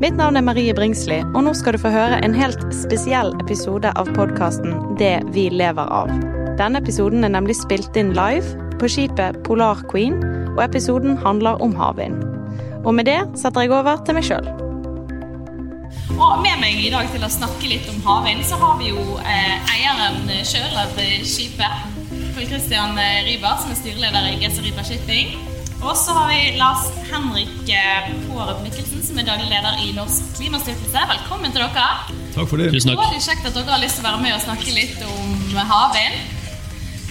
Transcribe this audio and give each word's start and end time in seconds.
mitt 0.00 0.14
navn 0.14 0.38
er 0.38 0.44
Marie 0.46 0.74
Bringsli, 0.74 1.18
og 1.34 1.42
nå 1.42 1.52
skal 1.58 1.74
du 1.74 1.80
få 1.82 1.90
høre 1.90 2.20
en 2.22 2.34
helt 2.36 2.60
spesiell 2.74 3.32
episode 3.42 3.90
av 3.98 4.10
podkasten 4.14 4.76
Det 5.00 5.16
vi 5.34 5.48
lever 5.50 5.90
av. 5.90 6.12
Denne 6.58 6.78
episoden 6.82 7.26
er 7.26 7.32
nemlig 7.34 7.56
spilt 7.58 7.98
inn 7.98 8.12
live 8.14 8.46
på 8.78 8.90
skipet 8.90 9.40
Polar 9.46 9.82
Queen, 9.90 10.20
og 10.54 10.62
episoden 10.68 11.18
handler 11.24 11.58
om 11.64 11.74
havvind. 11.78 12.22
Og 12.84 12.94
med 12.94 13.10
det 13.10 13.18
setter 13.38 13.66
jeg 13.66 13.74
over 13.74 13.98
til 14.06 14.18
meg 14.18 14.28
sjøl. 14.28 14.46
Og 16.14 16.40
med 16.42 16.62
meg 16.62 16.78
i 16.78 16.94
dag 16.94 17.10
til 17.10 17.26
å 17.26 17.34
snakke 17.34 17.70
litt 17.70 17.90
om 17.90 17.98
havvind, 18.06 18.46
så 18.46 18.58
har 18.62 18.78
vi 18.78 18.92
jo 18.92 19.18
eh, 19.18 19.74
eieren 19.74 20.22
sjøl 20.46 20.78
av 20.78 20.94
skipet. 21.26 21.86
Pål 22.38 22.46
Christian 22.46 22.94
Ryber, 23.26 23.54
som 23.58 23.74
er 23.74 23.82
styreleder 23.82 24.30
i 24.30 24.38
GC 24.44 24.62
Ryber 24.62 24.86
Shipping. 24.86 25.38
Og 25.78 25.94
så 25.96 26.10
har 26.10 26.26
vi 26.30 26.58
Lars 26.58 26.88
Henrik 27.06 27.68
eh, 27.70 28.08
Pårup 28.26 28.62
Mikkelsen, 28.64 28.87
som 29.18 29.26
er 29.26 29.32
daglig 29.34 29.48
leder 29.50 29.78
i 29.82 29.88
Norsk 29.96 30.26
Klimastiftelse. 30.36 31.00
Velkommen 31.10 31.50
til 31.50 31.64
dere. 31.64 31.86
Takk 32.36 32.46
for 32.46 32.60
det. 32.60 32.68
Tusen 32.70 32.92
takk. 32.92 33.00
Veldig 33.00 33.22
kjekt 33.24 33.48
at 33.48 33.56
dere 33.56 33.72
har 33.74 33.80
lyst 33.82 33.98
til 33.98 34.04
å 34.04 34.06
være 34.12 34.20
med 34.22 34.34
og 34.36 34.44
snakke 34.44 34.74
litt 34.76 35.00
om 35.10 35.56
havvind. 35.72 36.20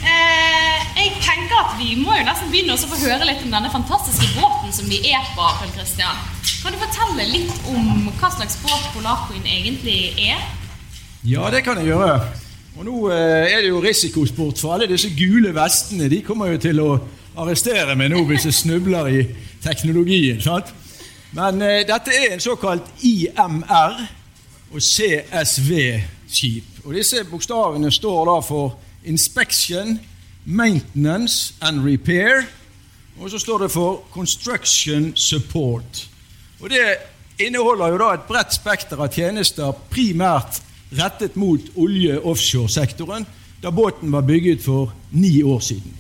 Eh, 0.08 0.86
jeg 1.02 1.12
tenker 1.26 1.58
at 1.60 1.74
Vi 1.82 1.98
må 2.00 2.16
jo 2.16 2.24
nesten 2.30 2.54
begynne 2.54 2.78
å 2.78 2.88
få 2.94 3.02
høre 3.02 3.28
litt 3.28 3.44
om 3.44 3.52
denne 3.52 3.74
fantastiske 3.74 4.30
båten 4.38 4.72
som 4.72 4.88
vi 4.88 5.02
er 5.12 5.28
på. 5.36 5.50
Pål 5.60 5.76
Christian. 5.76 6.24
Kan 6.62 6.78
du 6.78 6.80
fortelle 6.86 7.28
litt 7.34 7.68
om 7.74 8.08
hva 8.22 8.32
slags 8.38 8.56
båt 8.64 8.88
Polar 8.96 9.28
egentlig 9.44 10.16
er? 10.30 10.40
Ja, 11.28 11.52
det 11.52 11.66
kan 11.68 11.84
jeg 11.84 11.92
gjøre. 11.92 12.24
Og 12.80 12.88
nå 12.88 13.06
eh, 13.12 13.52
er 13.52 13.66
det 13.66 13.74
jo 13.74 13.84
risikosport 13.84 14.64
for 14.64 14.78
alle 14.78 14.88
disse 14.88 15.12
gule 15.12 15.52
vestene. 15.52 16.08
De 16.08 16.24
kommer 16.24 16.56
jo 16.56 16.66
til 16.70 16.84
å 16.88 16.90
arrestere 17.36 18.00
meg 18.00 18.16
nå 18.16 18.24
hvis 18.32 18.48
jeg 18.48 18.62
snubler 18.64 19.12
i 19.12 19.26
teknologien. 19.60 20.40
sant? 20.40 20.72
Men 21.32 21.62
eh, 21.62 21.84
dette 21.88 22.14
er 22.14 22.34
en 22.34 22.40
såkalt 22.40 22.84
IMR 23.04 23.98
og 24.72 24.82
CSV-skip. 24.82 26.64
Og 26.86 26.94
Disse 26.96 27.24
bokstavene 27.28 27.92
står 27.92 28.26
da 28.30 28.38
for 28.46 28.78
Inspection, 29.08 30.00
Maintenance 30.46 31.54
and 31.62 31.84
Repair. 31.86 32.46
Og 33.20 33.32
så 33.32 33.40
står 33.40 33.66
det 33.66 33.72
for 33.72 34.04
Construction 34.12 35.16
Support. 35.16 36.10
Og 36.60 36.70
Det 36.70 36.96
inneholder 37.40 37.88
jo 37.88 37.98
da 37.98 38.14
et 38.14 38.28
bredt 38.28 38.54
spekter 38.54 39.02
av 39.02 39.14
tjenester, 39.14 39.72
primært 39.92 40.62
rettet 40.98 41.36
mot 41.36 41.62
olje-offshore-sektoren, 41.76 43.26
da 43.62 43.72
båten 43.72 44.12
var 44.12 44.22
bygget 44.22 44.64
for 44.64 44.94
ni 45.12 45.42
år 45.44 45.60
siden. 45.60 45.94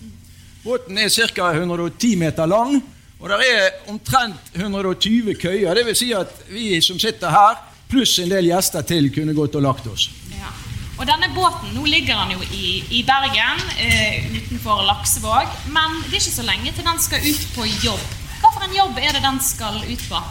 Båten 0.64 0.98
er 0.98 1.10
ca. 1.10 1.52
110 1.52 2.16
meter 2.16 2.46
lang, 2.46 2.84
og 3.20 3.30
det 3.32 3.48
er 3.50 3.90
omtrent 3.90 4.52
120 4.54 5.34
køyer. 5.42 5.74
Det 5.74 5.86
vil 5.88 5.98
si 5.98 6.12
at 6.14 6.32
vi 6.52 6.82
som 6.86 7.00
sitter 7.02 7.34
her, 7.34 7.58
pluss 7.90 8.18
en 8.22 8.30
del 8.30 8.50
gjester 8.52 8.86
til, 8.86 9.10
kunne 9.16 9.34
gått 9.34 9.56
og 9.58 9.66
lagt 9.66 9.88
oss. 9.90 10.10
Ja. 10.36 10.52
Og 10.98 11.06
denne 11.10 11.30
båten, 11.34 11.74
Nå 11.76 11.86
ligger 11.86 12.18
den 12.24 12.36
jo 12.38 12.46
i, 12.54 12.84
i 13.00 13.04
Bergen, 13.06 13.62
eh, 13.82 14.28
utenfor 14.34 14.84
Laksevåg. 14.86 15.50
Men 15.74 16.02
det 16.08 16.18
er 16.18 16.22
ikke 16.22 16.38
så 16.40 16.46
lenge 16.46 16.74
til 16.74 16.86
den 16.86 17.02
skal 17.02 17.26
ut 17.26 17.48
på 17.56 17.68
jobb. 17.86 18.04
Hva 18.42 18.54
for 18.54 18.66
en 18.68 18.76
jobb 18.78 19.00
er 19.02 19.18
det 19.18 19.24
den 19.26 19.40
skal 19.42 19.82
ut 19.82 20.06
på? 20.10 20.22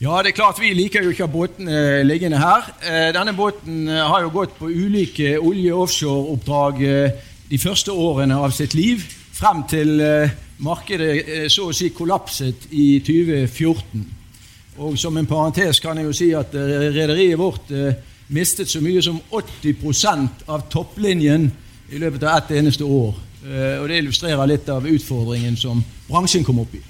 Ja, 0.00 0.22
det 0.24 0.30
er 0.30 0.38
klart 0.38 0.60
Vi 0.62 0.70
liker 0.72 1.04
jo 1.04 1.10
ikke 1.12 1.26
båtene 1.28 2.02
liggende 2.08 2.38
her. 2.40 2.70
Eh, 2.82 3.10
Denne 3.14 3.34
båten 3.36 3.86
eh, 3.88 4.02
har 4.02 4.22
jo 4.24 4.32
gått 4.34 4.54
på 4.58 4.70
ulike 4.70 5.36
olje-offshore-oppdrag 5.38 6.80
eh, 6.88 7.18
de 7.50 7.58
første 7.58 7.92
årene 7.92 8.38
av 8.38 8.54
sitt 8.56 8.74
liv, 8.78 9.02
frem 9.36 9.64
til 9.68 10.00
eh, 10.00 10.32
markedet 10.64 11.28
eh, 11.28 11.46
så 11.48 11.68
å 11.68 11.76
si 11.76 11.90
kollapset 11.94 12.68
i 12.70 13.00
2014. 13.04 14.04
Og 14.80 14.98
Som 14.98 15.18
en 15.20 15.28
parentes 15.28 15.80
kan 15.80 15.98
jeg 15.98 16.08
jo 16.08 16.14
si 16.16 16.30
at 16.36 16.54
eh, 16.56 16.90
rederiet 16.94 17.38
vårt 17.38 17.72
eh, 17.74 17.96
mistet 18.30 18.70
så 18.70 18.82
mye 18.84 19.02
som 19.02 19.18
80% 19.30 20.46
av 20.48 20.68
topplinjen 20.72 21.50
i 21.90 21.98
løpet 21.98 22.24
av 22.24 22.38
ett 22.38 22.56
eneste 22.60 22.86
år. 22.86 23.16
Og 23.40 23.86
Det 23.88 23.96
illustrerer 23.98 24.46
litt 24.46 24.68
av 24.68 24.84
utfordringen 24.86 25.56
som 25.56 25.78
bransjen 26.06 26.44
kom 26.44 26.60
opp 26.60 26.74
i. 26.76 26.82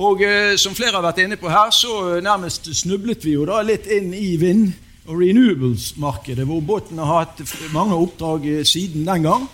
Og 0.00 0.22
som 0.58 0.74
flere 0.74 0.96
har 0.96 1.04
vært 1.04 1.20
inne 1.22 1.36
på 1.38 1.50
her, 1.52 1.68
så 1.70 2.16
nærmest 2.24 2.70
snublet 2.74 3.22
vi 3.22 3.36
jo 3.36 3.44
da 3.46 3.60
litt 3.62 3.86
inn 3.86 4.08
i 4.16 4.32
vind- 4.40 4.72
og 5.04 5.20
renewables-markedet, 5.20 6.48
hvor 6.48 6.64
båten 6.64 6.98
har 6.98 7.20
hatt 7.20 7.44
mange 7.76 7.94
oppdrag 7.94 8.48
siden 8.66 9.04
den 9.06 9.28
gang. 9.28 9.44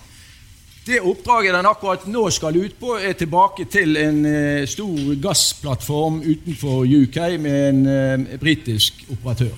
Det 0.91 1.01
oppdraget 1.01 1.55
den 1.55 1.67
akkurat 1.71 2.07
nå 2.11 2.25
skal 2.35 2.57
ut 2.57 2.73
på, 2.81 2.97
er 2.99 3.13
tilbake 3.15 3.63
til 3.71 3.95
en 4.01 4.25
eh, 4.27 4.65
stor 4.67 5.13
gassplattform 5.23 6.17
utenfor 6.25 6.83
UK 6.83 7.19
med 7.39 7.59
en 7.69 7.85
eh, 7.87 8.33
britisk 8.43 9.05
operatør. 9.15 9.53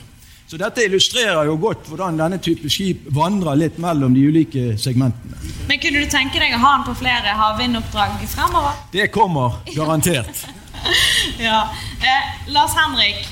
Så 0.45 0.59
dette 0.61 0.85
illustrerer 0.85 1.49
jo 1.49 1.55
godt 1.57 1.89
hvordan 1.89 2.21
denne 2.21 2.37
type 2.45 2.69
skip 2.69 3.07
vandrer 3.17 3.57
litt 3.57 3.79
mellom 3.81 4.13
de 4.13 4.27
ulike 4.29 4.67
segmentene. 4.77 5.41
Men 5.71 5.81
Kunne 5.81 6.05
du 6.05 6.13
tenke 6.13 6.43
deg 6.43 6.53
å 6.53 6.61
ha 6.67 6.75
den 6.75 6.85
på 6.91 6.99
flere 7.01 7.33
havvindoppdrag 7.41 8.21
fremover? 8.35 8.77
Det 8.93 9.09
kommer 9.15 9.57
garantert. 9.73 10.45
Ja. 11.39 11.69
Eh, 12.03 12.31
Lars 12.53 12.75
Henrik, 12.77 13.25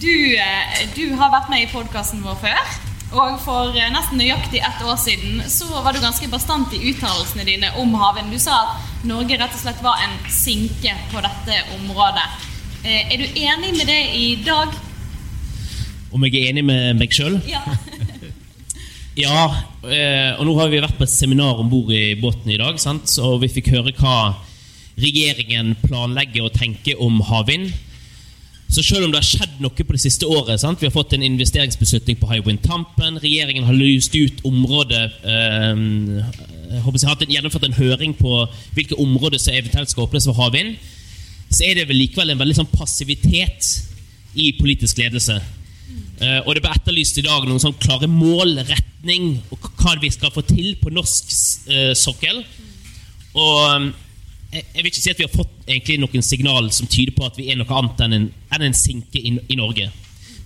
du, 0.00 0.14
eh, 0.40 0.86
du 0.96 1.14
har 1.20 1.30
vært 1.38 1.50
med 1.52 1.68
i 1.68 1.70
podkasten 1.70 2.24
vår 2.24 2.38
før. 2.42 2.78
Og 3.08 3.38
for 3.40 3.72
eh, 3.72 3.88
nesten 3.94 4.20
nøyaktig 4.20 4.60
ett 4.60 4.82
år 4.84 4.98
siden 5.00 5.38
så 5.48 5.68
var 5.80 5.96
du 5.96 6.00
ganske 6.02 6.28
bastant 6.28 6.74
i 6.76 6.80
uttalelsene 6.90 7.46
dine 7.48 7.70
om 7.80 7.94
havvind. 7.96 8.34
Du 8.34 8.40
sa 8.42 8.58
at 8.66 9.06
Norge 9.08 9.38
rett 9.40 9.54
og 9.56 9.62
slett 9.62 9.80
var 9.84 10.02
en 10.04 10.18
sinke 10.32 10.92
på 11.12 11.22
dette 11.24 11.62
området. 11.78 12.26
Eh, 12.84 13.08
er 13.08 13.16
du 13.22 13.40
enig 13.40 13.72
med 13.78 13.88
det 13.88 14.00
i 14.18 14.26
dag? 14.44 14.76
Om 16.12 16.24
jeg 16.28 16.36
er 16.42 16.50
enig 16.52 16.64
med 16.68 17.00
meg 17.00 17.14
sjøl? 17.16 17.40
Ja. 17.48 17.64
Ja. 19.18 19.48
eh, 19.82 20.36
Og 20.38 20.44
nå 20.46 20.52
har 20.60 20.68
vi 20.70 20.78
vært 20.78 20.94
på 20.94 21.02
et 21.02 21.10
seminar 21.10 21.58
om 21.58 21.66
bord 21.72 21.88
i 21.90 22.12
båten 22.20 22.52
i 22.54 22.58
dag, 22.60 22.76
sant? 22.78 23.10
og 23.18 23.40
vi 23.42 23.48
fikk 23.50 23.72
høre 23.74 23.90
hva 23.98 24.36
regjeringen 24.94 25.72
planlegger 25.82 26.46
å 26.46 26.52
tenke 26.54 26.94
om 27.02 27.16
havvind. 27.26 27.72
Så 28.68 28.82
selv 28.84 29.06
om 29.06 29.12
det 29.12 29.22
har 29.22 29.24
skjedd 29.24 29.62
noe 29.64 29.72
på 29.72 29.94
det 29.96 30.02
siste 30.02 30.28
året 30.28 30.60
sant? 30.60 30.80
Vi 30.80 30.86
har 30.86 30.92
fått 30.92 31.14
en 31.16 31.24
investeringsbeslutning 31.24 32.18
på 32.20 32.28
Hywind 32.28 32.60
Tampen. 32.66 33.16
Regjeringen 33.22 33.64
har 33.64 33.76
lyst 33.76 34.14
ut 34.14 34.44
området 34.48 35.06
eh, 35.24 35.80
jeg 36.68 36.82
håper 36.84 37.00
jeg 37.00 37.08
har 37.08 37.30
gjennomført 37.32 37.64
en 37.64 37.78
høring 37.78 38.14
på 38.18 38.32
hvilke 38.76 38.98
områder 39.00 39.40
som 39.40 39.56
eventuelt 39.56 39.92
skal 39.92 40.04
åpnes 40.04 40.26
for 40.28 40.36
havvind. 40.36 40.74
Så 41.48 41.64
er 41.64 41.78
det 41.78 41.86
vel 41.88 41.96
likevel 42.02 42.34
en 42.34 42.40
veldig 42.42 42.58
sånn 42.58 42.74
passivitet 42.74 43.70
i 44.36 44.50
politisk 44.58 45.00
ledelse. 45.00 45.38
Eh, 46.20 46.40
og 46.44 46.52
det 46.52 46.62
ble 46.64 46.74
etterlyst 46.74 47.20
i 47.20 47.24
dag 47.24 47.46
noen 47.48 47.62
sånn 47.62 47.78
klare 47.80 48.08
mål, 48.10 48.58
retning, 48.68 49.38
og 49.54 49.70
hva 49.80 49.94
vi 50.02 50.10
skal 50.12 50.32
få 50.34 50.44
til 50.44 50.74
på 50.82 50.92
norsk 50.92 51.32
eh, 51.72 51.94
sokkel. 51.96 52.42
Og 53.38 53.56
eh, 53.64 53.88
jeg, 54.52 54.64
vil 54.74 54.90
ikke 54.90 55.02
si 55.02 55.12
at 55.12 55.18
vi 55.20 55.26
har 55.26 55.34
fått 55.34 55.98
noen 56.00 56.24
signal 56.24 56.70
som 56.72 56.88
tyder 56.88 57.12
på 57.16 57.26
at 57.26 57.36
vi 57.36 57.50
er 57.52 57.58
noe 57.60 57.80
annet 57.80 58.04
enn 58.04 58.16
en, 58.16 58.28
enn 58.56 58.68
en 58.70 58.76
sinke 58.76 59.20
i, 59.20 59.34
i 59.36 59.58
Norge. 59.58 59.90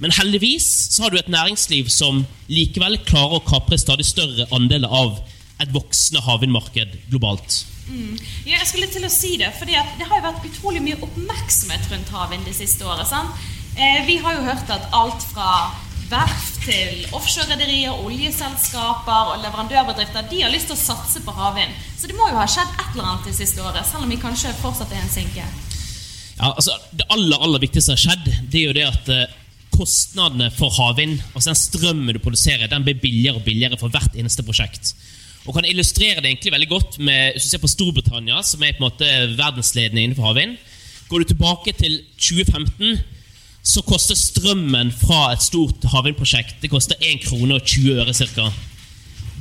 Men 0.02 0.14
heldigvis 0.16 0.66
så 0.90 1.04
har 1.04 1.12
du 1.12 1.20
et 1.20 1.30
næringsliv 1.30 1.90
som 1.92 2.24
likevel 2.50 2.98
klarer 3.06 3.38
å 3.38 3.44
kapre 3.46 3.78
stadig 3.78 4.06
større 4.08 4.48
andeler 4.54 4.90
av 4.90 5.20
et 5.62 5.70
voksende 5.70 6.24
havvindmarked 6.26 6.96
globalt. 7.12 7.62
Ja, 7.92 8.56
jeg 8.56 8.66
skulle 8.66 8.90
til 8.90 9.06
å 9.06 9.12
si 9.12 9.36
det, 9.38 9.52
fordi 9.58 9.76
det 9.98 10.08
har 10.08 10.18
jo 10.18 10.26
vært 10.26 10.48
utrolig 10.48 10.82
mye 10.82 10.98
oppmerksomhet 11.06 11.86
rundt 11.92 12.10
havvind 12.14 12.46
det 12.48 12.56
siste 12.56 12.86
året. 12.88 13.06
sant? 13.06 13.38
Eh, 13.76 14.02
vi 14.06 14.18
har 14.22 14.36
jo 14.36 14.46
hørt 14.48 14.70
at 14.70 14.90
alt 14.96 15.22
fra 15.30 15.70
verft 16.12 16.62
til 16.66 17.06
offshorerederier, 17.16 17.96
oljeselskaper 18.04 19.32
og 19.32 19.42
leverandørbedrifter 19.42 20.28
de 20.30 20.42
har 20.44 20.52
lyst 20.52 20.68
til 20.70 20.76
å 20.76 20.82
satse 20.82 21.22
på 21.24 21.34
havvind. 21.36 21.72
Så 21.98 22.10
det 22.10 22.16
må 22.18 22.28
jo 22.30 22.38
ha 22.38 22.48
skjedd 22.50 22.72
et 22.76 22.88
eller 22.92 23.08
annet 23.08 23.30
det 23.30 23.36
siste 23.38 23.62
året, 23.64 23.86
selv 23.88 24.04
om 24.04 24.12
vi 24.12 24.20
kanskje 24.20 24.54
fortsatt 24.60 24.92
er 24.92 25.02
en 25.02 25.12
sinke. 25.12 25.46
Ja, 26.38 26.50
altså 26.50 26.74
Det 26.92 27.06
aller 27.12 27.44
aller 27.44 27.62
viktigste 27.62 27.92
som 27.92 27.98
har 27.98 28.04
skjedd, 28.04 28.50
det 28.50 28.60
er 28.60 28.68
jo 28.68 28.76
det 28.76 28.86
at 28.88 29.10
eh, 29.12 29.38
kostnadene 29.72 30.50
for 30.54 30.74
havvind, 30.76 31.20
altså 31.32 31.52
den 31.52 31.60
strømmen 31.60 32.16
du 32.16 32.20
produserer, 32.22 32.68
den 32.68 32.84
blir 32.84 33.00
billigere 33.00 33.40
og 33.40 33.46
billigere 33.46 33.78
for 33.80 33.92
hvert 33.92 34.16
eneste 34.18 34.44
prosjekt. 34.46 34.92
Og 35.46 35.56
kan 35.56 35.66
illustrere 35.66 36.20
det 36.22 36.30
egentlig 36.30 36.52
veldig 36.54 36.68
godt 36.70 36.98
med 37.02 37.34
hvis 37.34 37.48
du 37.48 37.50
ser 37.50 37.62
på 37.62 37.70
Storbritannia, 37.70 38.42
som 38.46 38.62
er 38.62 38.76
på 38.76 38.82
en 38.82 38.88
måte 38.90 39.08
verdensledende 39.38 40.04
innenfor 40.04 40.28
havvind. 40.30 40.54
Går 41.08 41.22
du 41.22 41.32
tilbake 41.32 41.74
til 41.76 41.98
2015, 42.14 43.00
så 43.62 43.82
koster 43.86 44.18
strømmen 44.18 44.90
fra 44.94 45.32
et 45.32 45.42
stort 45.44 45.84
havvindprosjekt 45.92 46.62
det 46.62 46.70
koster 46.72 46.98
1 46.98 47.22
krone 47.22 47.56
og 47.58 47.66
20 47.66 48.00
øre 48.02 48.14
ca. 48.14 48.48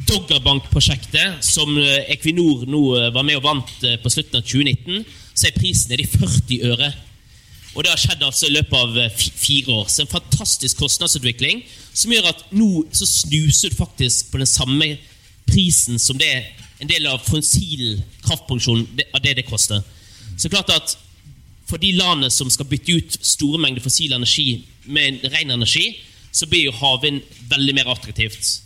Doggerbank-prosjektet, 0.08 1.42
som 1.46 1.76
eh, 1.78 2.12
Equinor 2.14 2.66
nå 2.70 2.82
eh, 2.98 3.10
var 3.14 3.26
med 3.26 3.38
og 3.38 3.46
vant 3.46 3.72
eh, 3.86 3.98
på 4.02 4.10
slutten 4.10 4.40
av 4.40 4.46
2019, 4.46 5.04
så 5.34 5.48
er 5.48 5.58
prisen 5.58 5.94
nede 5.94 6.06
i 6.06 6.10
40 6.10 6.72
øre. 6.72 6.90
Og 7.72 7.84
det 7.84 7.92
har 7.92 8.02
skjedd 8.02 8.24
altså 8.26 8.50
i 8.50 8.56
løpet 8.56 8.78
av 8.78 8.98
fire 9.16 9.76
år. 9.78 9.86
Så 9.88 10.04
en 10.04 10.12
fantastisk 10.12 10.82
kostnadsutvikling 10.82 11.62
som 11.94 12.12
gjør 12.12 12.32
at 12.34 12.42
nå 12.52 12.84
så 12.92 13.08
snuser 13.08 13.72
du 13.72 13.78
faktisk 13.78 14.32
på 14.34 14.42
den 14.42 14.50
samme 14.50 14.90
prisen 15.48 16.02
som 16.02 16.20
det 16.20 16.34
en 16.82 16.90
del 16.90 17.08
av 17.08 17.22
fossil 17.24 18.02
kraftproduksjon 18.26 18.84
av 19.14 19.22
det 19.24 19.38
det 19.40 19.48
koster. 19.48 19.80
Så 20.36 20.50
klart 20.50 20.74
at 20.74 20.98
for 21.72 21.80
de 21.80 21.94
landene 21.96 22.32
som 22.34 22.50
skal 22.52 22.68
bytte 22.68 22.98
ut 23.00 23.18
store 23.24 23.60
mengder 23.62 23.84
fossil 23.84 24.12
energi 24.16 24.66
med 24.92 25.24
ren 25.32 25.54
energi, 25.56 25.94
så 26.36 26.48
blir 26.48 26.68
jo 26.68 26.76
havvind 26.76 27.22
veldig 27.52 27.76
mer 27.78 27.92
attraktivt. 27.92 28.58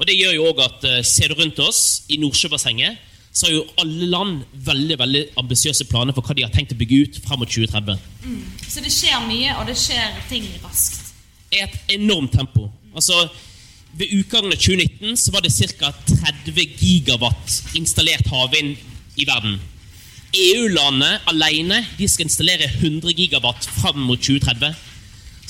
Og 0.00 0.08
det 0.08 0.16
gjør 0.16 0.36
jo 0.36 0.48
også 0.48 0.66
at 0.66 0.84
uh, 0.88 0.98
Ser 1.04 1.32
du 1.32 1.40
rundt 1.40 1.60
oss 1.60 1.80
i 2.08 2.18
Nordsjøbassenget, 2.20 3.00
så 3.32 3.46
har 3.46 3.52
jo 3.54 3.66
alle 3.78 4.08
land 4.10 4.40
veldig 4.66 4.96
veldig 4.98 5.20
ambisiøse 5.38 5.86
planer 5.86 6.16
for 6.16 6.26
hva 6.26 6.34
de 6.34 6.42
har 6.42 6.52
tenkt 6.54 6.74
å 6.74 6.78
bygge 6.80 7.02
ut 7.04 7.20
frem 7.22 7.38
mot 7.40 7.50
2030. 7.50 8.00
Mm. 8.24 8.40
Så 8.66 8.82
det 8.82 8.90
skjer 8.94 9.20
mye, 9.28 9.54
og 9.60 9.68
det 9.68 9.76
skjer 9.78 10.16
ting 10.32 10.48
raskt? 10.64 11.12
I 11.54 11.62
et 11.66 11.94
enormt 11.96 12.34
tempo. 12.34 12.68
Altså, 12.94 13.28
Ved 13.90 14.12
utgangen 14.14 14.52
av 14.54 14.58
2019 14.62 15.16
så 15.18 15.32
var 15.34 15.42
det 15.42 15.50
ca. 15.50 15.88
30 16.06 16.76
gigawatt 16.78 17.54
installert 17.74 18.28
havvind 18.30 18.78
i 19.18 19.24
verden. 19.26 19.56
EU-landene 20.36 21.18
alene 21.30 21.80
de 21.98 22.06
skal 22.08 22.28
installere 22.28 22.68
100 22.78 23.12
gigawatt 23.18 23.66
fram 23.80 23.98
mot 24.06 24.20
2030. 24.20 24.76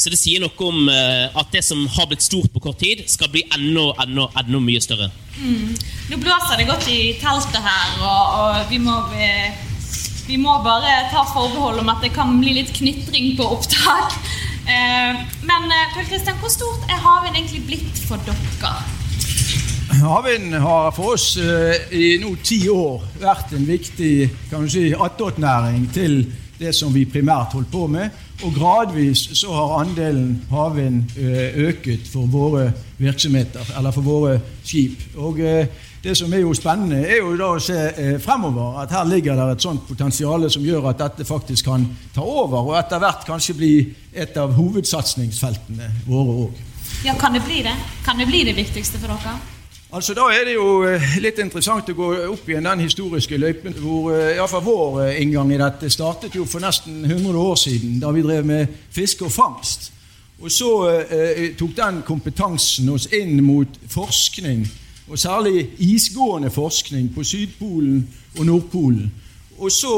Så 0.01 0.09
det 0.09 0.17
sier 0.17 0.41
noe 0.41 0.65
om 0.65 0.87
uh, 0.89 1.29
at 1.37 1.51
det 1.53 1.61
som 1.67 1.83
har 1.97 2.07
blitt 2.09 2.25
stort 2.25 2.49
på 2.55 2.63
kort 2.65 2.79
tid, 2.81 3.03
skal 3.11 3.29
bli 3.33 3.43
enda, 3.53 3.91
enda, 4.07 4.31
enda 4.41 4.61
mye 4.65 4.81
større. 4.81 5.11
Mm. 5.37 5.75
Nå 6.09 6.21
blåser 6.23 6.57
det 6.57 6.69
godt 6.71 6.89
i 6.89 7.01
teltet 7.21 7.61
her, 7.61 7.99
og, 8.01 8.39
og 8.41 8.71
vi, 8.73 8.79
må, 8.81 8.97
vi, 9.13 9.29
vi, 10.31 10.39
må, 10.41 10.57
bare 10.65 11.03
ta 11.13 11.27
forbehold 11.35 11.83
om 11.83 11.93
at 11.93 12.01
det 12.07 12.15
kan 12.17 12.33
bli 12.41 12.57
litt 12.63 12.73
knitring 12.79 13.35
på 13.37 13.51
opptak. 13.59 14.17
Uh, 14.65 15.21
men 15.45 15.69
Pøl 15.93 16.09
Kristian, 16.09 16.41
hvor 16.41 16.53
stort 16.53 16.89
er 16.89 17.05
havvind 17.05 17.37
egentlig 17.37 17.67
blitt 17.69 18.03
for 18.09 18.25
dere? 18.25 19.00
Havvind 19.91 20.55
har 20.55 20.93
for 20.95 21.17
oss 21.17 21.35
uh, 21.37 21.75
i 21.91 22.15
nå 22.23 22.31
ti 22.47 22.63
år 22.71 23.03
vært 23.19 23.57
en 23.57 23.67
viktig 23.67 24.13
kan 24.51 24.63
du 24.63 24.71
si, 24.71 24.93
attåtnæring 24.95 25.89
til 25.93 26.23
det 26.61 26.71
som 26.77 26.93
vi 26.95 27.07
primært 27.11 27.57
holdt 27.57 27.73
på 27.73 27.87
med. 27.91 28.15
Og 28.47 28.55
gradvis 28.55 29.25
så 29.41 29.51
har 29.53 29.75
andelen 29.81 30.39
havvind 30.53 31.11
uh, 31.19 31.59
øket 31.67 32.07
for 32.09 32.31
våre 32.31 32.71
virksomheter, 33.01 33.75
eller 33.77 33.97
for 33.97 34.07
våre 34.07 34.39
skip. 34.63 35.03
Og 35.19 35.43
uh, 35.43 35.85
det 36.01 36.17
som 36.17 36.33
er 36.33 36.47
jo 36.47 36.55
spennende, 36.57 37.03
er 37.03 37.19
jo 37.21 37.35
da 37.37 37.51
å 37.57 37.61
se 37.61 37.77
fremover 38.25 38.79
at 38.81 38.95
her 38.95 39.05
ligger 39.11 39.37
det 39.37 39.51
et 39.57 39.67
sånt 39.67 39.85
potensial 39.91 40.47
som 40.49 40.65
gjør 40.65 40.93
at 40.95 41.03
dette 41.03 41.27
faktisk 41.29 41.67
kan 41.69 41.85
ta 42.15 42.25
over, 42.25 42.71
og 42.71 42.79
etter 42.79 43.03
hvert 43.03 43.27
kanskje 43.29 43.59
bli 43.59 43.75
et 44.15 44.39
av 44.41 44.55
hovedsatsingsfeltene 44.57 45.93
våre 46.07 46.43
òg. 46.47 46.67
Ja, 47.05 47.19
kan 47.21 47.37
det 47.37 47.45
bli 47.45 47.61
det? 47.67 47.77
Kan 48.07 48.23
det 48.23 48.31
bli 48.31 48.47
det 48.49 48.57
viktigste 48.57 49.03
for 49.03 49.13
dere? 49.13 49.60
Altså 49.93 50.15
Da 50.15 50.21
er 50.31 50.45
det 50.47 50.53
jo 50.55 50.85
eh, 50.87 51.17
litt 51.19 51.41
interessant 51.43 51.89
å 51.91 51.95
gå 51.99 52.09
opp 52.31 52.45
igjen 52.47 52.69
den 52.69 52.83
historiske 52.85 53.35
løypen 53.43 53.75
hvor 53.75 54.13
eh, 54.15 54.37
iallfall 54.37 54.63
vår 54.63 54.99
eh, 55.03 55.17
inngang 55.25 55.51
i 55.51 55.59
dette 55.59 55.91
startet 55.91 56.37
jo 56.39 56.45
for 56.47 56.63
nesten 56.63 57.01
100 57.09 57.35
år 57.35 57.57
siden, 57.59 57.97
da 57.99 58.13
vi 58.15 58.23
drev 58.23 58.47
med 58.47 58.71
fiske 58.95 59.27
og 59.27 59.33
fangst. 59.35 59.89
Og 60.39 60.47
så 60.55 60.71
eh, 60.95 61.43
tok 61.59 61.75
den 61.75 61.99
kompetansen 62.07 62.93
oss 62.95 63.09
inn 63.19 63.43
mot 63.43 63.81
forskning, 63.91 64.63
og 65.11 65.19
særlig 65.19 65.67
isgående 65.83 66.53
forskning 66.55 67.11
på 67.11 67.27
Sydpolen 67.27 68.07
og 68.39 68.47
Nordpolen. 68.47 69.11
Og 69.59 69.75
så 69.75 69.97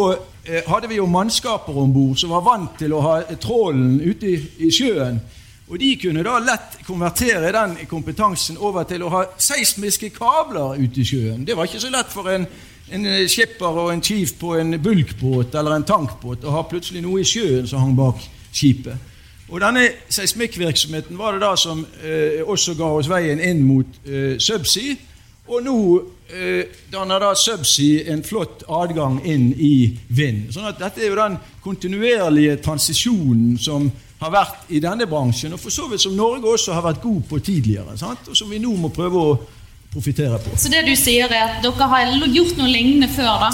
eh, 0.49 0.65
hadde 0.73 0.89
vi 0.89 1.03
jo 1.03 1.07
mannskaper 1.07 1.77
om 1.85 1.93
bord 1.93 2.17
som 2.17 2.33
var 2.33 2.49
vant 2.49 2.81
til 2.81 2.97
å 2.97 3.05
ha 3.05 3.21
trålen 3.37 4.01
ute 4.01 4.33
i, 4.33 4.41
i 4.65 4.73
sjøen 4.73 5.21
og 5.69 5.79
De 5.79 5.93
kunne 5.97 6.25
da 6.27 6.39
lett 6.43 6.81
konvertere 6.87 7.53
den 7.55 7.77
kompetansen 7.89 8.59
over 8.59 8.85
til 8.85 9.05
å 9.07 9.13
ha 9.13 9.23
seismiske 9.41 10.11
kabler 10.13 10.81
ute 10.83 11.01
i 11.01 11.07
sjøen. 11.07 11.47
Det 11.47 11.57
var 11.57 11.71
ikke 11.71 11.81
så 11.81 11.93
lett 11.93 12.11
for 12.13 12.29
en, 12.29 12.45
en 12.93 13.07
skipper 13.31 13.79
og 13.85 13.93
en 13.93 14.03
chief 14.05 14.35
på 14.41 14.57
en 14.59 14.77
bulkbåt 14.83 15.55
eller 15.55 15.79
en 15.79 15.87
tankbåt 15.89 16.45
å 16.45 16.57
ha 16.59 16.67
plutselig 16.69 17.05
noe 17.05 17.23
i 17.23 17.29
sjøen 17.29 17.71
som 17.71 17.87
hang 17.87 17.97
bak 17.97 18.21
skipet. 18.53 19.09
Og 19.53 19.61
Denne 19.61 19.89
seismikkvirksomheten 20.09 21.19
var 21.19 21.35
det 21.37 21.43
da 21.45 21.55
som 21.61 21.85
eh, 22.05 22.41
også 22.41 22.75
ga 22.79 22.89
oss 22.97 23.09
veien 23.11 23.41
inn 23.41 23.61
mot 23.69 23.99
eh, 24.09 24.39
subsea. 24.41 24.97
Og 25.53 25.65
nå 25.67 25.79
eh, 26.33 26.71
danner 26.93 27.21
da 27.21 27.35
subsea 27.37 28.07
en 28.13 28.23
flott 28.25 28.63
adgang 28.73 29.19
inn 29.29 29.51
i 29.53 29.75
vind. 30.09 30.47
Sånn 30.55 30.71
at 30.71 30.81
Dette 30.81 31.03
er 31.03 31.11
jo 31.11 31.19
den 31.19 31.37
kontinuerlige 31.65 32.57
transisjonen 32.65 33.59
som 33.61 33.91
har 34.23 34.33
vært 34.33 34.71
i 34.71 34.81
denne 34.83 35.09
bransjen, 35.11 35.55
og 35.57 35.61
for 35.61 35.75
så 35.75 35.89
vidt 35.91 36.05
som 36.05 36.15
Norge 36.17 36.55
også 36.55 36.77
har 36.77 36.85
vært 36.87 37.03
god 37.03 37.25
på 37.29 37.41
tidligere. 37.43 37.97
Sant? 37.99 38.31
Og 38.31 38.39
som 38.39 38.51
vi 38.51 38.61
nå 38.63 38.73
må 38.79 38.93
prøve 38.95 39.23
å 39.23 39.35
profitere 39.93 40.39
på. 40.41 40.57
Så 40.57 40.71
det 40.73 40.85
du 40.87 40.95
sier 40.97 41.29
er 41.29 41.57
at 41.59 41.65
dere 41.65 41.89
har 41.91 42.15
gjort 42.33 42.57
noe 42.61 42.71
lignende 42.71 43.11
før, 43.13 43.47
da? 43.47 43.51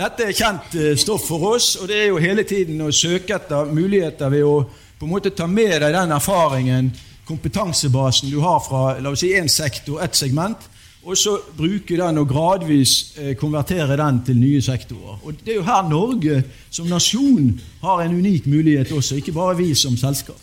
Dette 0.00 0.28
er 0.28 0.36
kjent 0.36 0.76
eh, 0.78 0.92
stoff 1.00 1.26
for 1.28 1.56
oss, 1.56 1.72
og 1.80 1.90
det 1.90 2.04
er 2.04 2.10
jo 2.12 2.20
hele 2.22 2.44
tiden 2.46 2.78
å 2.84 2.92
søke 2.94 3.36
etter 3.40 3.72
muligheter 3.74 4.30
ved 4.32 4.46
å 4.46 4.54
på 5.00 5.08
en 5.08 5.14
måte 5.14 5.32
ta 5.32 5.46
med 5.48 5.78
deg 5.80 5.94
den 5.96 6.12
erfaringen, 6.12 6.90
kompetansebasen 7.24 8.28
du 8.28 8.40
har 8.44 8.58
fra 8.60 8.98
la 9.00 9.12
oss 9.14 9.22
si, 9.24 9.30
én 9.32 9.48
sektor, 9.48 10.02
ett 10.04 10.18
segment, 10.18 10.66
og 11.00 11.16
så 11.16 11.38
bruke 11.56 11.96
den 11.96 12.20
og 12.20 12.28
gradvis 12.28 13.14
eh, 13.18 13.32
konvertere 13.38 13.96
den 13.96 14.20
til 14.24 14.36
nye 14.36 14.60
sektorer. 14.62 15.18
Og 15.24 15.34
Det 15.44 15.54
er 15.54 15.58
jo 15.60 15.64
her 15.64 15.88
Norge 15.88 16.42
som 16.70 16.86
nasjon 16.86 17.60
har 17.82 18.02
en 18.04 18.16
unik 18.18 18.46
mulighet 18.46 18.92
også, 18.92 19.16
ikke 19.16 19.32
bare 19.32 19.56
vi 19.56 19.74
som 19.74 19.96
selskap. 19.96 20.36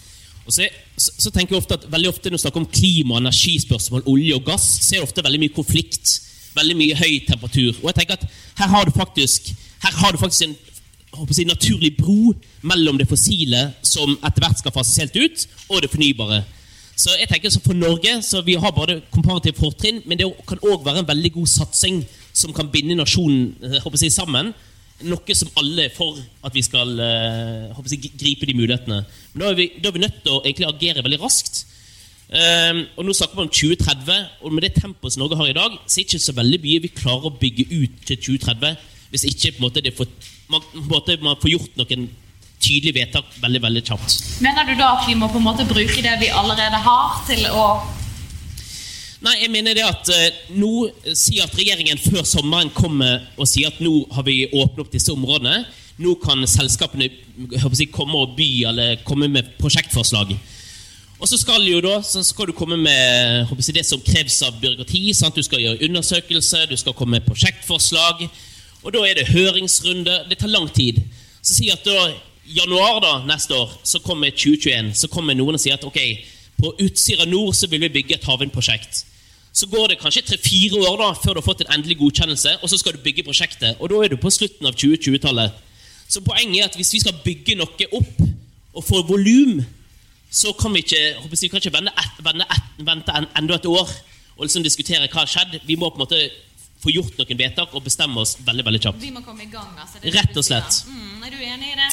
Og 0.48 0.54
så, 0.54 0.68
så, 0.98 1.30
tenker 1.30 1.56
jeg 1.56 1.62
ofte 1.62 1.76
at 1.76 1.90
veldig 1.92 2.10
ofte 2.10 2.30
Når 2.30 2.38
vi 2.38 2.42
snakker 2.42 2.62
om 2.62 2.70
klima- 2.72 3.14
og 3.14 3.20
energispørsmål, 3.20 4.04
olje 4.08 4.36
og 4.36 4.46
gass, 4.46 4.64
så 4.82 4.96
er 4.96 5.00
det 5.00 5.10
ofte 5.10 5.24
veldig 5.24 5.40
mye 5.44 5.56
konflikt. 5.56 6.22
Veldig 6.56 6.78
mye 6.80 6.96
høy 6.96 7.20
temperatur. 7.28 7.76
Og 7.84 7.90
jeg 7.92 7.96
tenker 8.00 8.14
at 8.14 8.28
her 8.58 8.68
har 8.68 8.86
du 8.86 8.92
faktisk, 8.96 9.54
har 9.84 10.12
du 10.12 10.18
faktisk 10.18 10.48
en 10.48 10.56
si, 11.32 11.44
naturlig 11.44 11.98
bro 11.98 12.34
mellom 12.62 12.98
det 12.98 13.10
fossile, 13.10 13.74
som 13.84 14.16
etter 14.16 14.46
hvert 14.46 14.62
skal 14.64 14.74
fases 14.74 15.04
helt 15.04 15.20
ut, 15.20 15.48
og 15.70 15.84
det 15.84 15.92
fornybare. 15.92 16.42
Så 16.98 17.14
jeg 17.20 17.30
tenker 17.30 17.52
så 17.54 17.62
For 17.62 17.78
Norge 17.78 18.16
så 18.26 18.42
vi 18.46 18.58
har 18.58 18.74
både 18.74 19.02
komparativt 19.14 19.60
fortrinn, 19.62 20.02
men 20.06 20.18
det 20.20 20.30
kan 20.50 20.64
òg 20.66 20.86
være 20.86 21.04
en 21.04 21.12
veldig 21.12 21.36
god 21.36 21.52
satsing 21.52 22.02
som 22.38 22.54
kan 22.54 22.72
binde 22.74 22.98
nasjonen 22.98 23.54
håper 23.84 24.02
jeg, 24.02 24.14
sammen. 24.14 24.52
Noe 25.06 25.38
som 25.38 25.54
alle 25.62 25.88
er 25.88 25.94
for 25.94 26.18
at 26.46 26.56
vi 26.58 26.66
skal 26.66 26.98
håper 27.78 27.94
jeg, 27.94 28.14
gripe 28.18 28.50
de 28.50 28.58
mulighetene. 28.58 29.04
Men 29.34 29.44
da 29.44 29.52
er, 29.52 29.60
vi, 29.60 29.72
da 29.78 29.90
er 29.90 29.98
vi 29.98 30.06
nødt 30.06 30.22
til 30.26 30.38
å 30.66 30.72
agere 30.74 31.06
veldig 31.06 31.22
raskt. 31.22 31.66
Um, 32.28 32.82
og 33.00 33.06
Nå 33.08 33.14
snakker 33.16 33.38
vi 33.38 33.46
om 33.46 33.54
2030, 33.56 34.24
og 34.44 34.52
med 34.52 34.66
det 34.66 34.74
tempoet 34.76 35.16
Norge 35.22 35.38
har 35.40 35.48
i 35.48 35.56
dag, 35.56 35.78
så 35.86 35.94
er 35.94 36.02
det 36.02 36.08
ikke 36.10 36.26
så 36.26 36.36
veldig 36.36 36.60
mye 36.66 36.82
vi 36.84 36.96
klarer 36.98 37.30
å 37.30 37.38
bygge 37.40 37.70
ut 37.72 38.02
til 38.10 38.20
2030 38.26 38.96
hvis 39.14 39.24
ikke 39.30 39.54
på 39.56 39.62
en 39.62 39.68
måte, 39.68 39.92
får, 39.96 40.10
man, 40.52 40.64
på 40.74 40.82
en 40.82 40.90
måte, 40.92 41.16
man 41.24 41.38
får 41.40 41.54
gjort 41.54 41.78
noen 41.80 42.10
tydelig 42.64 42.96
vedtak 42.96 43.38
veldig 43.42 43.62
veldig 43.64 43.84
kjapt. 43.86 44.18
Mener 44.44 44.68
du 44.68 44.74
da 44.80 44.94
at 44.98 45.08
vi 45.08 45.16
må 45.18 45.30
på 45.32 45.40
en 45.42 45.48
måte 45.48 45.68
bruke 45.70 46.02
det 46.04 46.16
vi 46.22 46.32
allerede 46.34 46.82
har, 46.88 47.22
til 47.30 47.46
å 47.54 47.68
Nei, 49.18 49.34
jeg 49.42 49.50
mener 49.50 49.74
det 49.74 49.82
at 49.82 50.10
uh, 50.14 50.26
nå 50.54 50.68
sier 51.18 51.48
at 51.48 51.56
regjeringen 51.58 51.98
før 51.98 52.22
sommeren 52.22 52.70
kommer 52.70 53.24
og 53.34 53.48
sier 53.50 53.72
at 53.72 53.80
nå 53.82 54.04
har 54.14 54.28
vi 54.28 54.44
åpnet 54.52 54.84
opp 54.84 54.92
disse 54.94 55.10
områdene. 55.10 55.64
Nå 55.98 56.14
kan 56.22 56.46
selskapene 56.46 57.08
si, 57.74 57.88
komme 57.90 58.14
og 58.14 58.36
by 58.38 58.50
eller 58.70 59.02
komme 59.08 59.26
med 59.34 59.50
prosjektforslag. 59.58 60.36
Og 61.18 61.26
så 61.26 61.40
skal, 61.42 61.66
da, 61.82 61.96
så 62.06 62.22
skal 62.22 62.52
du 62.52 62.54
komme 62.54 62.78
med 62.78 63.50
si, 63.58 63.74
det 63.74 63.88
som 63.90 64.04
kreves 64.06 64.38
av 64.46 64.60
byråkrati. 64.62 65.02
Sant? 65.18 65.34
Du 65.34 65.42
skal 65.42 65.64
gjøre 65.64 65.90
undersøkelse, 65.90 66.68
du 66.70 66.78
skal 66.78 66.94
komme 66.94 67.18
med 67.18 67.26
prosjektforslag. 67.26 68.28
Og 68.84 68.94
da 68.94 69.02
er 69.02 69.18
det 69.18 69.32
høringsrunde. 69.32 70.28
Det 70.30 70.38
tar 70.38 70.54
lang 70.54 70.70
tid. 70.70 71.02
Så 71.42 71.58
sier 71.58 71.74
at 71.74 71.90
da 71.90 72.06
januar 72.48 73.02
da, 73.04 73.14
neste 73.28 73.56
år 73.56 73.76
så 73.84 74.00
kommer 74.04 74.32
2021, 74.32 74.94
så 74.96 75.10
kommer 75.12 75.38
noen 75.38 75.58
og 75.58 75.62
sier 75.62 75.78
at 75.78 75.86
ok, 75.88 76.00
på 76.58 76.74
Utsira 76.86 77.28
nord 77.30 77.56
så 77.56 77.70
vil 77.70 77.84
vi 77.86 77.94
bygge 78.00 78.18
et 78.18 78.28
havvindprosjekt. 78.28 79.04
Så 79.58 79.68
går 79.72 79.88
det 79.92 80.00
kanskje 80.02 80.24
tre-fire 80.26 80.82
år 80.90 81.00
da, 81.02 81.12
før 81.18 81.38
du 81.38 81.42
har 81.42 81.48
fått 81.48 81.64
en 81.66 81.74
endelig 81.78 81.98
godkjennelse, 82.02 82.60
og 82.62 82.70
så 82.70 82.78
skal 82.78 82.94
du 82.94 83.02
bygge 83.06 83.26
prosjektet. 83.26 83.80
Og 83.82 83.90
da 83.90 84.04
er 84.04 84.14
du 84.14 84.20
på 84.22 84.32
slutten 84.34 84.70
av 84.70 84.78
2020-tallet. 84.78 85.64
Så 86.08 86.22
poenget 86.24 86.60
er 86.62 86.70
at 86.70 86.78
hvis 86.78 86.94
vi 86.94 87.02
skal 87.04 87.18
bygge 87.24 87.58
noe 87.58 87.88
opp 87.98 88.22
og 88.78 88.86
få 88.86 89.02
volum, 89.10 89.64
så 90.30 90.54
kan 90.60 90.74
vi 90.76 90.84
ikke, 90.86 91.02
vi 91.32 91.50
kan 91.50 91.62
ikke 91.62 91.74
vende 91.74 91.94
et, 91.98 92.20
vende 92.24 92.46
et, 92.54 92.68
vente 92.86 93.16
en, 93.18 93.30
enda 93.40 93.58
et 93.58 93.70
år 93.70 93.90
og 94.38 94.46
liksom 94.46 94.66
diskutere 94.66 95.08
hva 95.08 95.24
har 95.24 95.32
skjedd. 95.32 95.58
Vi 95.66 95.78
må 95.80 95.90
på 95.90 95.98
en 95.98 96.06
måte 96.06 96.22
få 96.84 96.94
gjort 96.94 97.18
noen 97.18 97.40
vedtak 97.40 97.74
og 97.74 97.86
bestemme 97.86 98.22
oss 98.22 98.36
veldig 98.46 98.66
veldig 98.68 98.82
kjapt. 98.84 99.02
Vi 99.02 99.14
må 99.14 99.24
komme 99.26 99.48
i 99.48 99.50
gang, 99.50 99.72
altså. 99.82 100.04
Rett 100.14 100.38
og 100.38 100.46
slett. 100.46 100.84
Mm, 100.92 101.24
er 101.26 101.34
du 101.34 101.42
enig 101.42 101.74
i 101.74 101.80
det? 101.80 101.90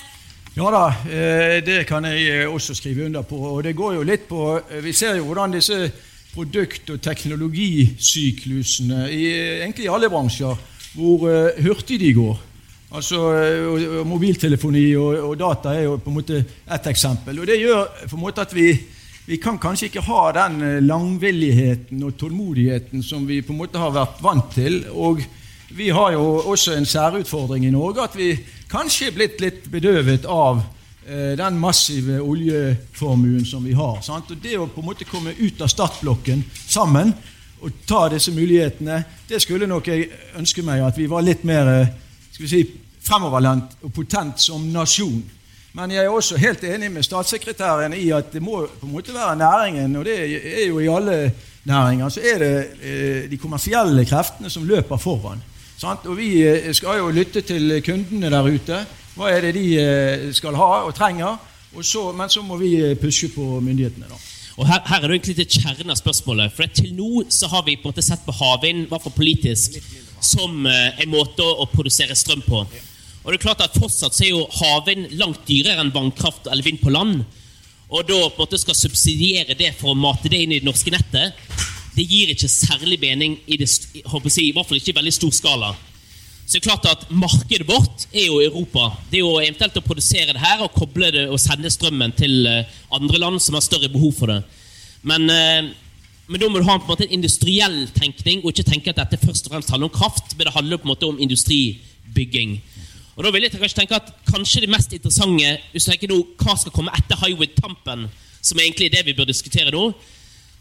Ja 0.55 0.69
da, 0.71 0.85
eh, 1.11 1.59
det 1.67 1.81
kan 1.89 2.05
jeg 2.07 2.29
eh, 2.31 2.47
også 2.47 2.77
skrive 2.79 3.09
under 3.09 3.25
på. 3.27 3.35
Og 3.35 3.65
det 3.67 3.73
går 3.75 3.97
jo 3.97 4.05
litt 4.07 4.29
på 4.29 4.61
eh, 4.63 4.85
Vi 4.85 4.93
ser 4.95 5.17
jo 5.19 5.25
hvordan 5.27 5.57
disse 5.57 5.91
produkt- 6.31 6.91
og 6.95 7.01
teknologisyklusene 7.03 9.11
i 9.11 9.25
egentlig 9.65 9.91
alle 9.91 10.11
bransjer, 10.11 10.55
hvor 10.95 11.19
hurtig 11.63 12.01
de 12.01 12.13
går. 12.15 12.39
Altså, 12.95 13.19
Mobiltelefoni 14.07 14.97
og, 14.97 15.19
og, 15.31 15.39
data 15.39 15.69
er 15.75 15.83
jo 15.89 15.99
på 15.99 16.11
en 16.11 16.17
måte 16.21 16.45
ett 16.45 16.87
eksempel. 16.87 17.39
Og 17.39 17.47
Det 17.47 17.59
gjør 17.59 17.87
på 18.11 18.17
en 18.17 18.23
måte 18.23 18.41
at 18.47 18.55
vi, 18.55 18.79
vi 19.27 19.37
kan 19.43 19.59
kanskje 19.59 19.87
ikke 19.91 20.07
ha 20.07 20.33
den 20.39 20.87
langvilligheten 20.87 22.03
og 22.03 22.17
tålmodigheten 22.19 23.03
som 23.03 23.27
vi 23.27 23.43
på 23.43 23.53
en 23.55 23.63
måte 23.63 23.79
har 23.79 23.91
vært 23.95 24.23
vant 24.23 24.55
til. 24.55 24.85
Og 24.91 25.23
vi 25.69 25.91
har 25.91 26.13
jo 26.13 26.25
også 26.39 26.75
en 26.77 26.87
særutfordring 26.87 27.67
i 27.67 27.71
Norge, 27.71 28.05
at 28.05 28.17
vi 28.17 28.35
kanskje 28.71 29.09
er 29.09 29.17
blitt 29.17 29.41
litt 29.41 29.69
bedøvet 29.73 30.27
av 30.31 30.61
eh, 31.07 31.35
den 31.39 31.59
massive 31.61 32.21
oljeformuen 32.23 33.45
som 33.47 33.65
vi 33.65 33.73
har. 33.73 34.01
Sant? 34.03 34.31
Og 34.31 34.43
Det 34.43 34.59
å 34.59 34.69
på 34.69 34.83
en 34.83 34.91
måte 34.91 35.09
komme 35.09 35.35
ut 35.39 35.63
av 35.63 35.73
startblokken 35.73 36.45
sammen 36.67 37.15
og 37.65 37.85
ta 37.89 38.09
disse 38.13 38.33
mulighetene, 38.35 39.03
det 39.29 39.41
skulle 39.43 39.69
nok 39.71 39.89
jeg 39.89 40.11
ønske 40.37 40.63
meg 40.67 40.83
at 40.85 40.99
vi 41.01 41.09
var 41.09 41.25
litt 41.25 41.47
mer 41.49 41.71
eh, 41.73 41.95
skal 42.35 42.45
vi 42.45 42.51
si, 42.51 42.65
fremoverlent 43.05 43.79
og 43.85 43.93
potent 43.95 44.41
som 44.43 44.63
nasjon. 44.73 45.23
Men 45.75 45.91
jeg 45.91 46.05
er 46.05 46.13
også 46.13 46.39
helt 46.39 46.63
enig 46.67 46.91
med 46.93 47.03
statssekretæren 47.03 47.97
i 47.99 48.07
at 48.15 48.31
det 48.33 48.43
må 48.43 48.61
på 48.67 48.87
en 48.87 48.93
måte 48.95 49.15
være 49.15 49.39
næringen, 49.41 49.97
og 49.97 50.05
det 50.07 50.21
er 50.23 50.69
jo 50.69 50.79
i 50.79 50.91
alle 50.91 51.33
næringer, 51.67 52.09
så 52.09 52.23
er 52.23 52.39
det 52.39 52.53
eh, 52.83 53.31
de 53.31 53.39
kommersielle 53.41 54.05
kreftene 54.07 54.51
som 54.51 54.67
løper 54.69 55.01
foran. 55.03 55.43
Sant? 55.79 56.07
Og 56.07 56.17
Vi 56.19 56.29
eh, 56.47 56.71
skal 56.75 57.01
jo 57.01 57.11
lytte 57.15 57.43
til 57.47 57.81
kundene 57.85 58.31
der 58.33 58.47
ute. 58.47 58.85
Hva 59.15 59.31
er 59.31 59.47
det 59.47 59.55
de 59.57 59.67
eh, 59.81 60.31
skal 60.35 60.57
ha 60.59 60.71
og 60.87 60.95
trenger? 60.95 61.37
Og 61.75 61.85
så, 61.85 62.07
men 62.15 62.31
så 62.31 62.43
må 62.47 62.59
vi 62.61 62.77
eh, 62.79 62.97
pushe 62.99 63.29
på 63.35 63.59
myndighetene. 63.61 64.09
da. 64.11 64.21
Og 64.55 64.69
her, 64.71 64.81
her, 64.87 65.03
er 65.03 65.11
det 65.11 65.19
egentlig 65.19 65.37
til 65.41 65.63
kjernen 65.65 65.91
av 65.91 65.99
spørsmålet. 65.99 66.55
For 66.55 66.71
Til 66.71 66.95
nå 66.95 67.25
så 67.29 67.51
har 67.51 67.65
vi 67.67 67.75
på 67.77 67.89
en 67.89 67.95
måte 67.95 68.07
sett 68.07 68.23
på 68.27 68.37
havvind, 68.39 68.85
i 68.85 68.91
hvert 68.91 69.03
fall 69.03 69.17
politisk, 69.17 69.81
som 70.23 70.67
en 70.67 71.11
måte 71.11 71.43
å 71.43 71.67
produsere 71.69 72.15
strøm 72.17 72.45
på. 72.47 72.63
Og 73.25 73.33
det 73.33 73.41
er 73.41 73.43
klart 73.43 73.65
at 73.65 73.75
Fortsatt 73.75 74.15
så 74.15 74.25
er 74.25 74.31
jo 74.31 74.45
havvind 74.61 75.17
langt 75.19 75.43
dyrere 75.49 75.83
enn 75.83 75.93
vannkraft 75.93 76.47
eller 76.47 76.65
vind 76.65 76.79
på 76.85 76.93
land. 76.95 77.25
Og 77.91 78.07
da 78.07 78.21
på 78.29 78.31
en 78.37 78.43
måte 78.45 78.61
skal 78.63 78.77
subsidiere 78.79 79.57
det 79.59 79.73
for 79.81 79.93
å 79.93 79.99
mate 79.99 80.31
det 80.31 80.45
inn 80.45 80.55
i 80.55 80.61
det 80.63 80.69
norske 80.69 80.93
nettet, 80.95 81.35
det 81.95 82.05
gir 82.11 82.31
ikke 82.33 82.51
særlig 82.51 82.99
mening 83.01 83.37
i, 83.47 83.57
det, 83.61 83.69
jeg, 83.95 84.03
i 84.03 84.53
hvert 84.55 84.67
fall 84.67 84.81
ikke 84.81 84.95
i 84.95 84.97
veldig 84.97 85.13
stor 85.15 85.35
skala. 85.35 85.75
Så 86.45 86.59
det 86.59 86.61
er 86.61 86.67
klart 86.67 86.89
at 86.91 87.07
Markedet 87.11 87.65
vårt 87.69 88.05
er 88.13 88.27
jo 88.27 88.41
Europa. 88.43 88.91
Det 89.11 89.17
er 89.17 89.23
jo 89.23 89.39
eventuelt 89.39 89.79
å 89.81 89.85
produsere 89.85 90.35
det 90.35 90.43
her 90.43 90.61
og 90.65 90.75
koble 90.77 91.09
det 91.15 91.25
og 91.31 91.41
sende 91.41 91.71
strømmen 91.73 92.13
til 92.19 92.45
eh, 92.51 92.75
andre 92.93 93.21
land 93.23 93.41
som 93.41 93.57
har 93.57 93.65
større 93.65 93.89
behov 93.89 94.13
for 94.19 94.33
det. 94.33 94.43
Men, 95.09 95.25
eh, 95.33 95.71
men 96.27 96.41
da 96.43 96.51
må 96.51 96.61
du 96.61 96.69
ha 96.69 96.77
en, 96.77 96.85
en, 96.99 97.15
industriell 97.17 97.79
tenkning 97.97 98.43
og 98.43 98.53
ikke 98.53 98.67
tenke 98.69 98.93
at 98.93 99.01
dette 99.01 99.23
først 99.25 99.49
og 99.49 99.55
fremst 99.55 99.73
handler 99.73 99.89
om 99.89 99.97
kraft, 99.97 100.37
men 100.37 100.49
det 100.49 100.57
handler 100.57 100.83
på 100.83 100.89
en 100.89 100.93
måte 100.93 101.09
om 101.09 101.21
industribygging. 101.21 102.59
Og 103.15 103.25
da 103.25 103.33
vil 103.33 103.47
jeg 103.47 103.55
kanskje 103.55 103.81
tenke 103.81 103.97
at 104.03 104.13
kanskje 104.29 104.65
det 104.67 104.73
mest 104.75 104.93
interessante 104.93 105.57
hvis 105.73 105.87
du 105.87 105.93
tenker 105.93 106.13
nå, 106.13 106.21
hva 106.43 106.59
skal 106.61 106.75
komme 106.75 106.93
etter 106.99 107.21
Highwood-tampen, 107.23 108.09
som 108.45 108.61
egentlig 108.61 108.91
er 108.91 108.99
det 108.99 109.07
vi 109.09 109.17
bør 109.17 109.31
diskutere 109.31 109.73
nå, 109.73 109.87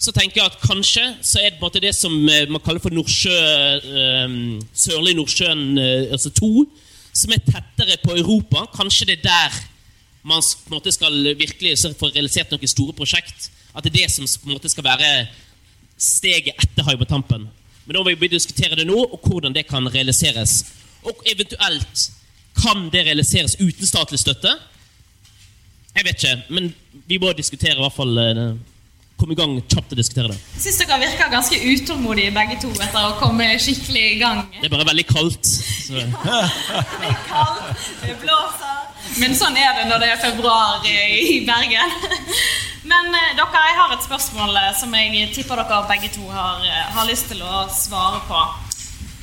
så 0.03 0.11
tenker 0.11 0.41
jeg 0.41 0.51
at 0.51 0.59
kanskje 0.59 1.03
så 1.23 1.39
er 1.39 1.51
det 1.51 1.59
på 1.59 1.63
en 1.63 1.69
måte 1.69 1.81
det 1.83 1.93
som 1.95 2.15
eh, 2.27 2.49
man 2.51 2.61
kaller 2.63 2.83
for 2.83 2.91
Nordsjø, 2.91 3.35
eh, 3.79 4.33
Sørlige 4.75 5.15
Nordsjøen 5.15 5.61
eh, 5.79 6.09
altså 6.11 6.31
2, 6.35 6.49
som 7.15 7.31
er 7.31 7.45
tettere 7.45 7.95
på 8.03 8.17
Europa. 8.17 8.65
Kanskje 8.75 9.07
det 9.07 9.21
er 9.21 9.29
der 9.29 9.61
man 10.27 10.43
på 10.43 10.71
en 10.71 10.75
måte 10.75 10.91
skal 10.91 11.15
virkelig 11.39 11.77
få 11.99 12.09
realisert 12.11 12.51
noen 12.51 12.71
store 12.71 12.95
prosjekt. 12.97 13.47
At 13.71 13.85
det 13.85 13.93
er 13.93 14.01
det 14.01 14.11
som 14.11 14.27
på 14.27 14.49
en 14.49 14.57
måte 14.57 14.71
skal 14.71 14.87
være 14.87 15.11
steget 15.99 16.59
etter 16.59 16.87
Hybertampen. 16.87 17.47
Men 17.85 17.95
da 17.95 18.03
må 18.03 18.11
vi 18.11 18.31
diskutere 18.31 18.79
det 18.79 18.87
nå, 18.87 18.97
og 18.97 19.23
hvordan 19.23 19.55
det 19.55 19.65
kan 19.69 19.87
realiseres. 19.87 20.65
Og 21.07 21.23
eventuelt 21.27 22.05
kan 22.59 22.89
det 22.91 23.05
realiseres 23.07 23.55
uten 23.59 23.87
statlig 23.87 24.19
støtte? 24.19 24.51
Jeg 25.95 26.07
vet 26.07 26.23
ikke, 26.23 26.37
men 26.49 26.71
vi 27.07 27.19
må 27.21 27.31
diskutere 27.35 27.75
i 27.77 27.83
hvert 27.83 27.99
fall 27.99 28.19
komme 29.23 29.37
i 29.37 29.39
gang 29.39 29.55
kjapt 29.71 29.93
og 29.95 29.99
diskutere 29.99 30.33
det. 30.33 30.37
Jeg 30.57 30.65
syns 30.65 30.81
dere 30.83 30.99
virker 31.05 31.31
ganske 31.31 31.59
utålmodige 31.63 32.33
begge 32.35 32.59
to 32.63 32.71
etter 32.75 33.07
å 33.07 33.13
komme 33.21 33.47
skikkelig 33.61 34.03
i 34.17 34.19
gang. 34.19 34.43
Det 34.57 34.67
er 34.67 34.73
bare 34.73 34.89
veldig 34.89 35.05
kaldt. 35.07 35.53
det 35.93 36.03
er 36.03 37.21
kaldt, 37.29 37.87
det 38.03 38.17
blåser. 38.19 38.81
Men 39.21 39.35
sånn 39.37 39.55
er 39.59 39.77
det 39.77 39.87
når 39.87 40.03
det 40.03 40.11
er 40.11 40.21
februar 40.21 40.85
i 40.89 41.39
Bergen. 41.47 41.95
Men 42.91 43.15
eh, 43.15 43.31
dere, 43.37 43.63
jeg 43.69 43.79
har 43.79 43.95
et 43.95 44.03
spørsmål 44.03 44.57
eh, 44.59 44.71
som 44.75 44.95
jeg 44.97 45.31
tipper 45.35 45.61
dere 45.61 45.81
begge 45.87 46.11
to 46.17 46.27
har, 46.27 46.63
eh, 46.67 46.85
har 46.97 47.07
lyst 47.07 47.29
til 47.31 47.43
å 47.45 47.63
svare 47.71 48.19
på. 48.27 48.43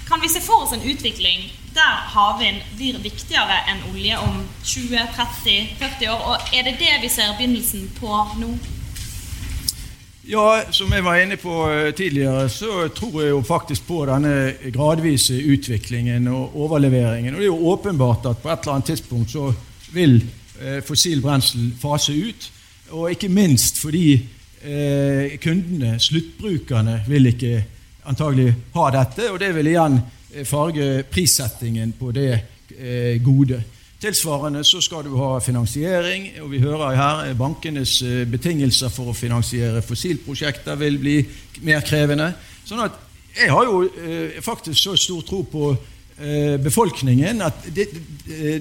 Kan 0.09 0.23
vi 0.23 0.30
se 0.33 0.40
for 0.42 0.64
oss 0.64 0.73
en 0.75 0.87
utvikling 0.87 1.50
der 1.76 2.00
havvind 2.14 2.64
blir 2.78 2.97
viktigere 3.04 3.61
enn 3.71 3.85
olje 3.92 4.16
om 4.25 4.40
20-30-40 4.64 6.09
år? 6.14 6.25
Og 6.33 6.54
er 6.57 6.66
det 6.66 6.78
det 6.80 6.97
vi 7.04 7.12
ser 7.12 7.37
begynnelsen 7.37 7.90
på 8.00 8.14
nå? 8.40 8.54
Ja, 10.31 10.63
som 10.71 10.93
jeg 10.95 11.03
var 11.03 11.19
inne 11.19 11.35
på 11.43 11.53
eh, 11.67 11.89
tidligere, 11.91 12.45
så 12.49 12.85
tror 12.95 13.17
jeg 13.19 13.33
jo 13.33 13.41
faktisk 13.43 13.83
på 13.89 14.05
denne 14.07 14.53
gradvise 14.71 15.35
utviklingen 15.35 16.29
og 16.31 16.55
overleveringen. 16.55 17.35
Og 17.35 17.41
det 17.41 17.49
er 17.49 17.51
jo 17.51 17.73
åpenbart 17.73 18.29
at 18.31 18.39
på 18.39 18.53
et 18.53 18.61
eller 18.63 18.77
annet 18.77 18.93
tidspunkt 18.93 19.33
så 19.35 19.49
vil 19.91 20.21
eh, 20.63 20.79
fossil 20.87 21.19
brensel 21.25 21.73
fase 21.83 22.15
ut. 22.15 22.47
Og 22.91 23.11
ikke 23.11 23.33
minst 23.33 23.83
fordi 23.83 24.05
eh, 24.63 25.35
kundene, 25.43 25.97
sluttbrukerne, 25.99 27.01
vil 27.11 27.33
ikke 27.33 27.65
antagelig 28.07 28.55
ha 28.79 28.87
dette. 29.01 29.33
Og 29.33 29.43
det 29.43 29.51
vil 29.59 29.73
igjen 29.73 29.99
farge 30.47 31.03
prissettingen 31.11 31.97
på 31.99 32.15
det 32.15 32.37
gode. 33.27 33.65
Tilsvarende 34.00 34.62
så 34.64 34.80
skal 34.80 35.04
du 35.04 35.12
ha 35.21 35.35
finansiering, 35.45 36.30
og 36.40 36.49
vi 36.54 36.62
hører 36.62 36.97
her 36.97 37.35
bankenes 37.37 37.99
eh, 38.02 38.23
betingelser 38.25 38.88
for 38.88 39.11
å 39.11 39.16
finansiere 39.16 39.83
fossilprosjekter 39.85 40.78
vil 40.80 40.97
bli 41.02 41.16
mer 41.69 41.85
krevende. 41.85 42.30
Sånn 42.64 42.80
at 42.80 42.97
jeg 43.37 43.50
har 43.52 43.69
jo 43.69 43.83
eh, 43.85 44.38
faktisk 44.40 44.80
så 44.80 44.95
stor 44.97 45.21
tro 45.28 45.42
på 45.52 45.75
eh, 45.75 46.57
befolkningen 46.64 47.45
at 47.45 47.69
det, 47.69 47.90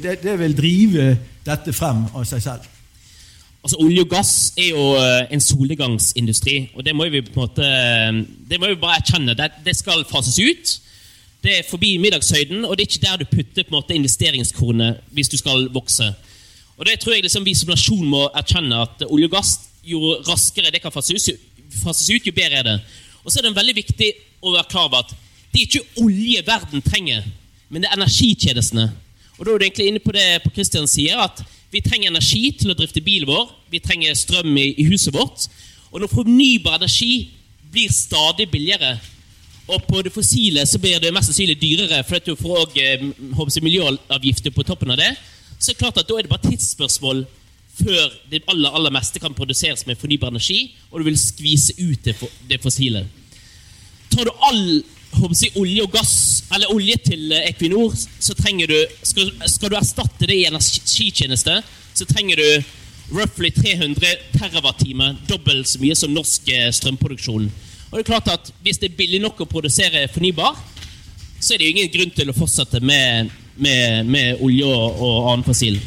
det, 0.03 0.17
det, 0.25 0.35
vil 0.41 0.57
drive 0.57 1.07
dette 1.45 1.73
frem 1.73 2.03
av 2.11 2.27
seg 2.27 2.43
selv. 2.43 2.67
Altså 3.63 3.79
Olje 3.83 4.03
og 4.03 4.11
gass 4.11 4.35
er 4.59 4.69
jo 4.73 4.85
eh, 4.99 5.23
en 5.31 5.43
solnedgangsindustri, 5.43 6.57
og 6.75 6.83
det 6.83 6.95
må 6.95 7.07
vi 7.07 7.23
på 7.23 7.31
en 7.31 7.41
måte, 7.41 7.71
det 8.51 8.59
må 8.59 8.73
vi 8.73 8.79
bare 8.83 8.99
erkjenne. 8.99 9.39
Det, 9.39 9.49
det 9.63 9.79
skal 9.79 10.03
fases 10.11 10.35
ut. 10.39 10.75
Det 11.43 11.53
er 11.55 11.67
forbi 11.69 11.93
middagshøyden, 11.97 12.65
og 12.65 12.75
det 12.75 12.83
er 12.83 12.89
ikke 12.89 13.05
der 13.05 13.21
du 13.21 13.29
putter 13.31 13.63
på 13.63 13.71
en 13.71 13.77
måte 13.77 13.95
investeringskronene 13.95 14.89
hvis 15.15 15.31
du 15.31 15.37
skal 15.39 15.69
vokse. 15.71 16.09
Og 16.77 16.85
det 16.87 16.99
tror 16.99 17.13
jeg 17.15 17.23
liksom 17.23 17.45
vi 17.47 17.55
som 17.55 17.71
nasjon 17.71 18.07
må 18.07 18.25
erkjenne 18.35 18.81
at 18.83 19.05
olje 19.07 19.29
og 19.29 19.35
gass, 19.37 19.53
jo 19.83 20.17
raskere 20.27 20.71
det 20.71 20.81
kan 20.83 20.91
fases 20.91 21.29
ut, 21.29 22.27
jo 22.27 22.35
bedre 22.35 22.59
er 22.59 22.67
det. 22.67 22.77
Og 23.23 23.31
så 23.31 23.39
er 23.39 23.47
det 23.47 23.55
veldig 23.55 23.75
viktig 23.75 24.09
å 24.43 24.53
være 24.55 24.67
klar 24.71 24.89
over 24.89 25.03
at 25.03 25.13
det 25.51 25.61
er 25.61 25.65
ikke 25.65 26.03
olje 26.03 26.43
verden 26.45 26.83
trenger, 26.85 27.23
men 27.69 27.83
det 27.83 27.89
er 27.89 27.97
energitjenestene. 27.97 28.89
Og 29.37 29.45
da 29.45 29.53
er 29.53 29.57
du 29.57 29.65
egentlig 29.65 29.87
inne 29.87 30.03
på 30.03 30.13
det 30.15 30.27
på 30.43 30.51
Kristian 30.55 30.87
sier, 30.87 31.19
at 31.23 31.39
vi 31.71 31.81
trenger 31.85 32.11
energi 32.11 32.49
til 32.59 32.73
å 32.73 32.77
drifte 32.77 33.03
bilen 33.05 33.29
vår, 33.29 33.47
vi 33.71 33.79
trenger 33.79 34.17
strøm 34.17 34.51
i, 34.57 34.73
i 34.81 34.87
huset 34.89 35.15
vårt. 35.15 35.47
Og 35.91 36.01
når 36.01 36.11
fornybar 36.11 36.79
energi 36.79 37.29
blir 37.71 37.91
stadig 37.93 38.49
billigere, 38.51 38.97
og 39.69 39.85
på 39.85 40.01
det 40.05 40.13
fossile 40.13 40.65
så 40.67 40.79
blir 40.81 41.01
det 41.01 41.11
mest 41.13 41.29
sannsynlig 41.29 41.59
dyrere 41.61 42.01
fordi 42.07 42.31
du 42.31 42.39
får 42.39 42.63
også, 42.65 43.59
eh, 43.59 43.63
miljøavgifter 43.63 44.53
på 44.55 44.65
toppen 44.65 44.91
av 44.91 44.97
det. 44.97 45.11
Så 45.59 45.71
er 45.71 45.73
det 45.75 45.81
klart 45.83 45.97
at 45.97 46.07
da 46.07 46.17
er 46.17 46.25
det 46.25 46.31
bare 46.31 46.49
tidsspørsmål 46.49 47.25
før 47.79 48.11
det 48.31 48.43
aller, 48.47 48.69
aller 48.75 48.91
meste 48.91 49.19
kan 49.19 49.33
produseres 49.33 49.85
med 49.87 49.97
fornybar 49.97 50.33
energi, 50.33 50.73
og 50.91 50.99
du 50.99 51.05
vil 51.07 51.19
skvise 51.19 51.75
ut 51.79 52.03
det, 52.03 52.15
det 52.49 52.59
fossile. 52.61 53.05
Tar 54.09 54.25
du 54.25 54.31
all 54.43 54.81
jeg, 55.41 55.51
olje 55.57 55.83
og 55.83 55.91
gass, 55.93 56.43
eller 56.53 56.73
olje 56.73 56.97
til 57.05 57.31
eh, 57.31 57.49
Equinor, 57.49 57.95
så 57.95 58.35
trenger 58.37 58.67
du 58.67 58.77
skal, 59.03 59.31
skal 59.47 59.71
du 59.71 59.77
erstatte 59.79 60.27
det 60.27 60.37
i 60.37 60.45
energitjeneste, 60.49 61.61
så 61.93 62.05
trenger 62.05 62.41
du 62.41 62.63
roughly 63.15 63.49
300 63.49 64.05
TWh, 64.35 65.15
dobbelt 65.29 65.67
så 65.67 65.81
mye 65.81 65.97
som 65.97 66.13
norsk 66.13 66.49
eh, 66.53 66.69
strømproduksjon. 66.73 67.49
Og 67.89 67.97
det 67.97 68.03
er 68.03 68.11
klart 68.11 68.33
at 68.33 68.51
Hvis 68.61 68.77
det 68.77 68.91
er 68.91 68.97
billig 68.97 69.21
nok 69.23 69.41
å 69.41 69.49
produsere 69.49 70.07
fornybar, 70.13 70.57
så 71.39 71.53
er 71.53 71.61
det 71.61 71.69
jo 71.69 71.75
ingen 71.75 71.93
grunn 71.93 72.11
til 72.11 72.29
å 72.29 72.35
fortsette 72.35 72.81
med, 72.83 73.31
med, 73.55 74.05
med 74.05 74.41
olje 74.43 74.67
og, 74.67 74.99
og, 74.99 75.29
annen 75.31 75.45
fossil. 75.47 75.79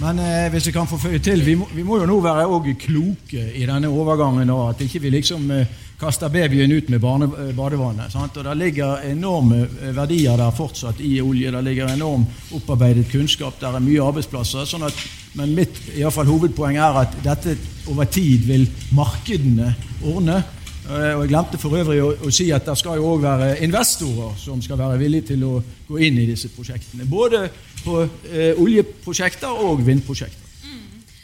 Men 0.00 0.18
eh, 0.18 0.46
hvis 0.50 0.70
jeg 0.70 0.74
kan 0.74 0.88
få 0.90 0.98
føye 0.98 1.20
til, 1.22 1.44
vi 1.44 1.54
må, 1.60 1.68
vi 1.70 1.84
må 1.86 2.00
jo 2.00 2.08
nå 2.08 2.16
være 2.24 2.74
kloke 2.80 3.44
i 3.54 3.66
denne 3.68 3.92
overgangen. 3.92 4.50
Og 4.50 4.70
at 4.70 4.80
ikke 4.82 5.02
vi 5.04 5.12
liksom 5.12 5.50
eh, 5.52 5.68
kaster 6.00 6.32
babyen 6.32 6.72
ut 6.72 6.88
med 6.88 7.00
barne, 7.00 7.28
badevannet. 7.54 8.12
Sant? 8.12 8.36
Og 8.40 8.44
Det 8.44 8.56
ligger 8.56 9.04
enorme 9.10 9.68
verdier 9.94 10.40
der 10.40 10.56
fortsatt 10.56 11.00
i 11.00 11.20
olje. 11.20 11.52
Det 11.52 11.62
ligger 11.64 11.92
enorm 11.92 12.26
opparbeidet 12.56 13.10
kunnskap. 13.12 13.60
Der 13.60 13.76
er 13.76 13.84
mye 13.84 14.02
arbeidsplasser. 14.02 14.64
Sånn 14.66 14.88
at, 14.88 15.06
men 15.38 15.54
mitt 15.54 15.78
i 15.94 16.02
fall, 16.10 16.26
hovedpoeng 16.32 16.80
er 16.80 17.00
at 17.04 17.20
dette 17.22 17.58
over 17.92 18.08
tid 18.08 18.48
vil 18.48 18.66
markedene 18.96 19.74
ordne. 20.02 20.42
Og 20.84 21.00
Jeg 21.00 21.28
glemte 21.30 21.58
for 21.60 21.76
øvrig 21.78 22.00
å, 22.04 22.10
å 22.26 22.30
si 22.34 22.50
at 22.52 22.66
det 22.68 22.76
skal 22.76 22.98
jo 23.00 23.14
òg 23.14 23.22
være 23.24 23.50
investorer 23.64 24.34
som 24.36 24.60
skal 24.62 24.78
være 24.78 24.98
villige 25.00 25.30
til 25.32 25.44
å 25.48 25.52
gå 25.88 26.00
inn 26.04 26.18
i 26.20 26.26
disse 26.28 26.50
prosjektene. 26.52 27.06
Både 27.08 27.46
på 27.80 28.02
eh, 28.04 28.52
oljeprosjekter 28.60 29.64
og 29.64 29.84
vindprosjekter. 29.86 30.42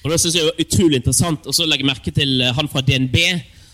Og 0.00 0.10
Det 0.10 0.20
synes 0.20 0.36
jeg 0.36 0.48
er 0.48 0.62
utrolig 0.64 1.00
interessant 1.02 1.44
å 1.44 1.66
legge 1.68 1.84
merke 1.84 2.12
til 2.16 2.40
han 2.56 2.70
fra 2.72 2.80
DNB 2.80 3.18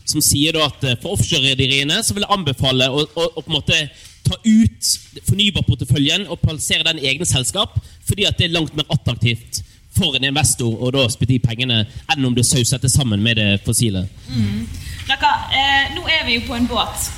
som 0.06 0.22
sier 0.22 0.54
da 0.54 0.66
at 0.66 0.82
for 1.02 1.14
offshorerederiene 1.14 2.00
så 2.02 2.14
vil 2.14 2.26
jeg 2.26 2.34
anbefale 2.34 2.88
å, 2.90 3.04
å, 3.06 3.28
å, 3.38 3.42
på 3.42 3.50
en 3.50 3.56
måte 3.58 3.78
ta 4.26 4.34
ut 4.42 4.90
fornybarporteføljen 5.28 6.26
og 6.26 6.42
plassere 6.42 6.86
den 6.86 6.98
i 7.02 7.06
egne 7.12 7.26
selskap, 7.28 7.78
fordi 8.06 8.26
at 8.26 8.38
det 8.38 8.48
er 8.48 8.56
langt 8.56 8.74
mer 8.74 8.90
attraktivt 8.90 9.62
for 9.96 10.16
en 10.18 10.26
investor 10.28 10.82
å 10.86 11.06
spytte 11.12 11.38
i 11.38 11.42
pengene 11.42 11.84
enn 12.12 12.26
om 12.28 12.34
du 12.36 12.42
sauser 12.44 12.82
det 12.82 12.90
sammen 12.92 13.22
med 13.22 13.38
det 13.40 13.48
fossile. 13.64 14.04
Mm. 14.28 14.66
Dere, 15.06 15.28
eh, 15.54 15.92
nå 15.94 16.02
er 16.10 16.24
vi 16.26 16.40
jo 16.40 16.46
på 16.48 16.56
en 16.56 16.66
båt. 16.66 17.10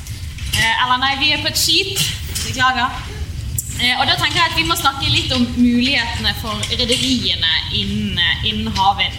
Eh, 0.52 0.82
eller 0.84 0.98
nei, 1.00 1.14
vi 1.22 1.30
er 1.32 1.40
på 1.40 1.48
et 1.48 1.56
skip. 1.56 1.94
Beklager. 2.44 2.90
Eh, 3.80 3.94
og 3.96 4.04
da 4.08 4.16
tenker 4.18 4.40
jeg 4.40 4.50
at 4.50 4.58
Vi 4.58 4.66
må 4.66 4.76
snakke 4.76 5.08
litt 5.08 5.32
om 5.32 5.46
mulighetene 5.56 6.34
for 6.42 6.58
rederiene 6.68 7.54
innen, 7.72 8.44
innen 8.44 8.72
havvind. 8.76 9.16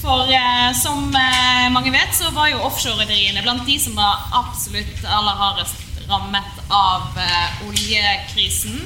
For 0.00 0.30
eh, 0.32 0.70
som 0.78 1.14
eh, 1.14 1.68
mange 1.74 1.92
vet, 1.94 2.10
så 2.14 2.32
var 2.34 2.50
jo 2.50 2.64
offshorerederiene 2.66 3.42
blant 3.42 3.66
de 3.66 3.78
som 3.82 3.94
var 3.98 4.26
absolutt 4.40 5.04
aller 5.04 5.38
hardest 5.38 6.08
rammet 6.08 6.62
av 6.70 7.18
eh, 7.22 7.66
oljekrisen. 7.68 8.80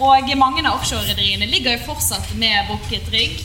Og 0.00 0.32
mange 0.40 0.64
av 0.64 0.78
offshorerederiene 0.78 1.48
ligger 1.50 1.76
jo 1.76 1.88
fortsatt 1.90 2.32
med 2.40 2.68
brukket 2.70 3.12
rygg. 3.12 3.40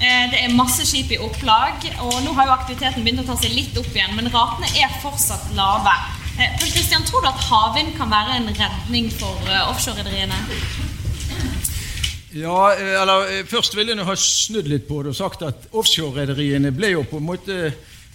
Eh, 0.00 0.30
det 0.32 0.38
er 0.40 0.54
masse 0.56 0.86
skip 0.88 1.10
i 1.12 1.18
opplag, 1.20 1.82
og 2.00 2.14
nå 2.24 2.32
har 2.38 2.46
jo 2.48 2.54
aktiviteten 2.54 3.04
begynt 3.04 3.20
å 3.20 3.26
ta 3.28 3.34
seg 3.36 3.52
litt 3.52 3.76
opp 3.76 3.90
igjen, 3.92 4.14
men 4.16 4.30
ratene 4.32 4.70
er 4.80 4.94
fortsatt 5.02 5.50
lave. 5.58 5.92
Eh, 6.38 6.54
Pål 6.56 6.70
Kristian, 6.72 7.04
tror 7.04 7.20
du 7.20 7.28
at 7.28 7.42
havvind 7.50 7.92
kan 7.98 8.08
være 8.08 8.38
en 8.38 8.48
redning 8.48 9.10
for 9.12 9.36
eh, 9.44 9.68
offshorerederiene? 9.68 10.38
Ja, 12.32 12.70
eller 12.72 13.44
Først 13.50 13.76
ville 13.76 13.92
jeg 13.92 14.06
ha 14.06 14.16
snudd 14.16 14.68
litt 14.70 14.86
på 14.88 15.02
det 15.02 15.12
og 15.12 15.18
sagt 15.18 15.42
at 15.44 15.66
offshorerederiene 15.76 16.70
ble 16.72 16.94
jo 16.94 17.04
på 17.10 17.20
en 17.20 17.26
måte 17.26 17.56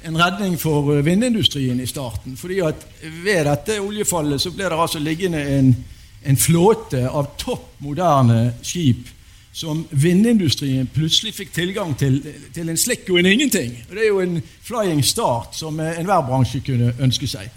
en 0.06 0.18
redning 0.18 0.56
for 0.58 0.90
vindindustrien 1.06 1.78
i 1.84 1.90
starten. 1.90 2.38
fordi 2.38 2.62
at 2.66 2.86
ved 3.04 3.46
dette 3.46 3.78
oljefallet 3.82 4.42
så 4.42 4.54
ble 4.56 4.72
det 4.72 4.80
altså 4.80 5.04
liggende 5.04 5.42
en, 5.58 5.76
en 6.24 6.38
flåte 6.38 7.04
av 7.10 7.36
topp 7.38 7.76
moderne 7.86 8.56
skip 8.64 9.12
som 9.56 9.86
vindindustrien 9.92 10.88
plutselig 10.92 11.32
fikk 11.38 11.54
tilgang 11.56 11.94
til, 11.98 12.18
til 12.54 12.70
en 12.70 12.80
slikk 12.80 13.08
og 13.10 13.22
en 13.22 13.30
ingenting. 13.30 13.78
Og 13.90 13.96
Det 13.96 14.04
er 14.04 14.10
jo 14.10 14.20
en 14.20 14.42
flying 14.64 15.04
start 15.06 15.56
som 15.56 15.80
enhver 15.80 16.26
bransje 16.28 16.60
kunne 16.66 16.92
ønske 17.00 17.28
seg. 17.28 17.48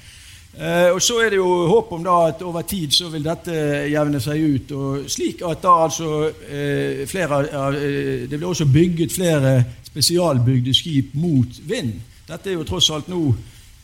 Eh, 0.59 0.93
og 0.95 1.03
Så 1.03 1.19
er 1.23 1.31
det 1.31 1.37
jo 1.37 1.67
håp 1.67 1.93
om 1.93 2.05
da 2.05 2.17
at 2.29 2.43
over 2.43 2.63
tid 2.63 2.95
så 2.95 3.11
vil 3.11 3.27
dette 3.27 3.53
jevne 3.91 4.21
seg 4.21 4.43
ut. 4.43 4.73
og 4.73 5.11
slik 5.11 5.43
at 5.43 5.63
da 5.63 5.75
altså 5.85 6.31
eh, 6.51 7.07
flere, 7.07 7.43
eh, 7.47 8.31
Det 8.31 8.39
blir 8.39 8.49
også 8.49 8.67
bygget 8.67 9.13
flere 9.13 9.65
spesialbygde 9.85 10.75
skip 10.75 11.15
mot 11.15 11.49
vind. 11.67 11.93
Dette 12.29 12.51
er 12.51 12.55
jo 12.55 12.65
tross 12.65 12.91
alt 12.91 13.09
nå 13.09 13.35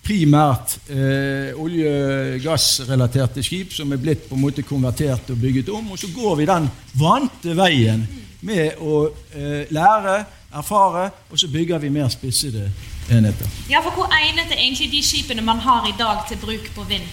primært 0.04 0.76
eh, 0.92 1.56
olje-gassrelaterte 1.60 3.42
skip 3.44 3.72
som 3.72 3.92
er 3.94 4.00
blitt 4.02 4.26
på 4.28 4.36
en 4.36 4.44
måte 4.44 4.64
konvertert 4.66 5.30
og 5.32 5.40
bygget 5.40 5.70
om. 5.72 5.92
Og 5.94 6.00
så 6.00 6.10
går 6.14 6.36
vi 6.40 6.48
den 6.48 6.68
vante 7.00 7.56
veien 7.56 8.04
med 8.44 8.80
å 8.84 9.06
eh, 9.32 9.64
lære, 9.72 10.18
erfare, 10.54 11.08
og 11.30 11.40
så 11.40 11.48
bygger 11.50 11.80
vi 11.82 11.92
mer 11.94 12.10
spissede 12.12 12.68
enheter. 13.10 13.48
Ja, 13.70 13.80
for 13.80 13.96
Hvor 13.96 14.12
egnet 14.12 14.52
er 14.52 14.60
egentlig 14.60 14.90
de 14.92 15.02
skipene 15.02 15.42
man 15.42 15.62
har 15.64 15.88
i 15.88 15.96
dag 15.98 16.24
til 16.28 16.40
bruk 16.42 16.68
på 16.76 16.86
vind? 16.88 17.08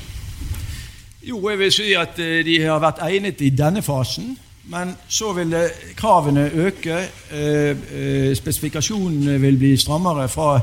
Jo, 1.23 1.37
jeg 1.49 1.59
vil 1.59 1.71
si 1.73 1.91
at 1.95 2.19
eh, 2.19 2.41
de 2.45 2.59
har 2.65 2.81
vært 2.83 3.03
egnet 3.07 3.41
i 3.41 3.53
denne 3.55 3.81
fasen. 3.85 4.35
Men 4.71 4.93
så 5.09 5.31
vil 5.33 5.55
kravene 5.97 6.49
øke. 6.53 6.97
Eh, 7.33 8.35
spesifikasjonene 8.37 9.39
vil 9.41 9.57
bli 9.57 9.71
strammere 9.77 10.27
fra 10.29 10.59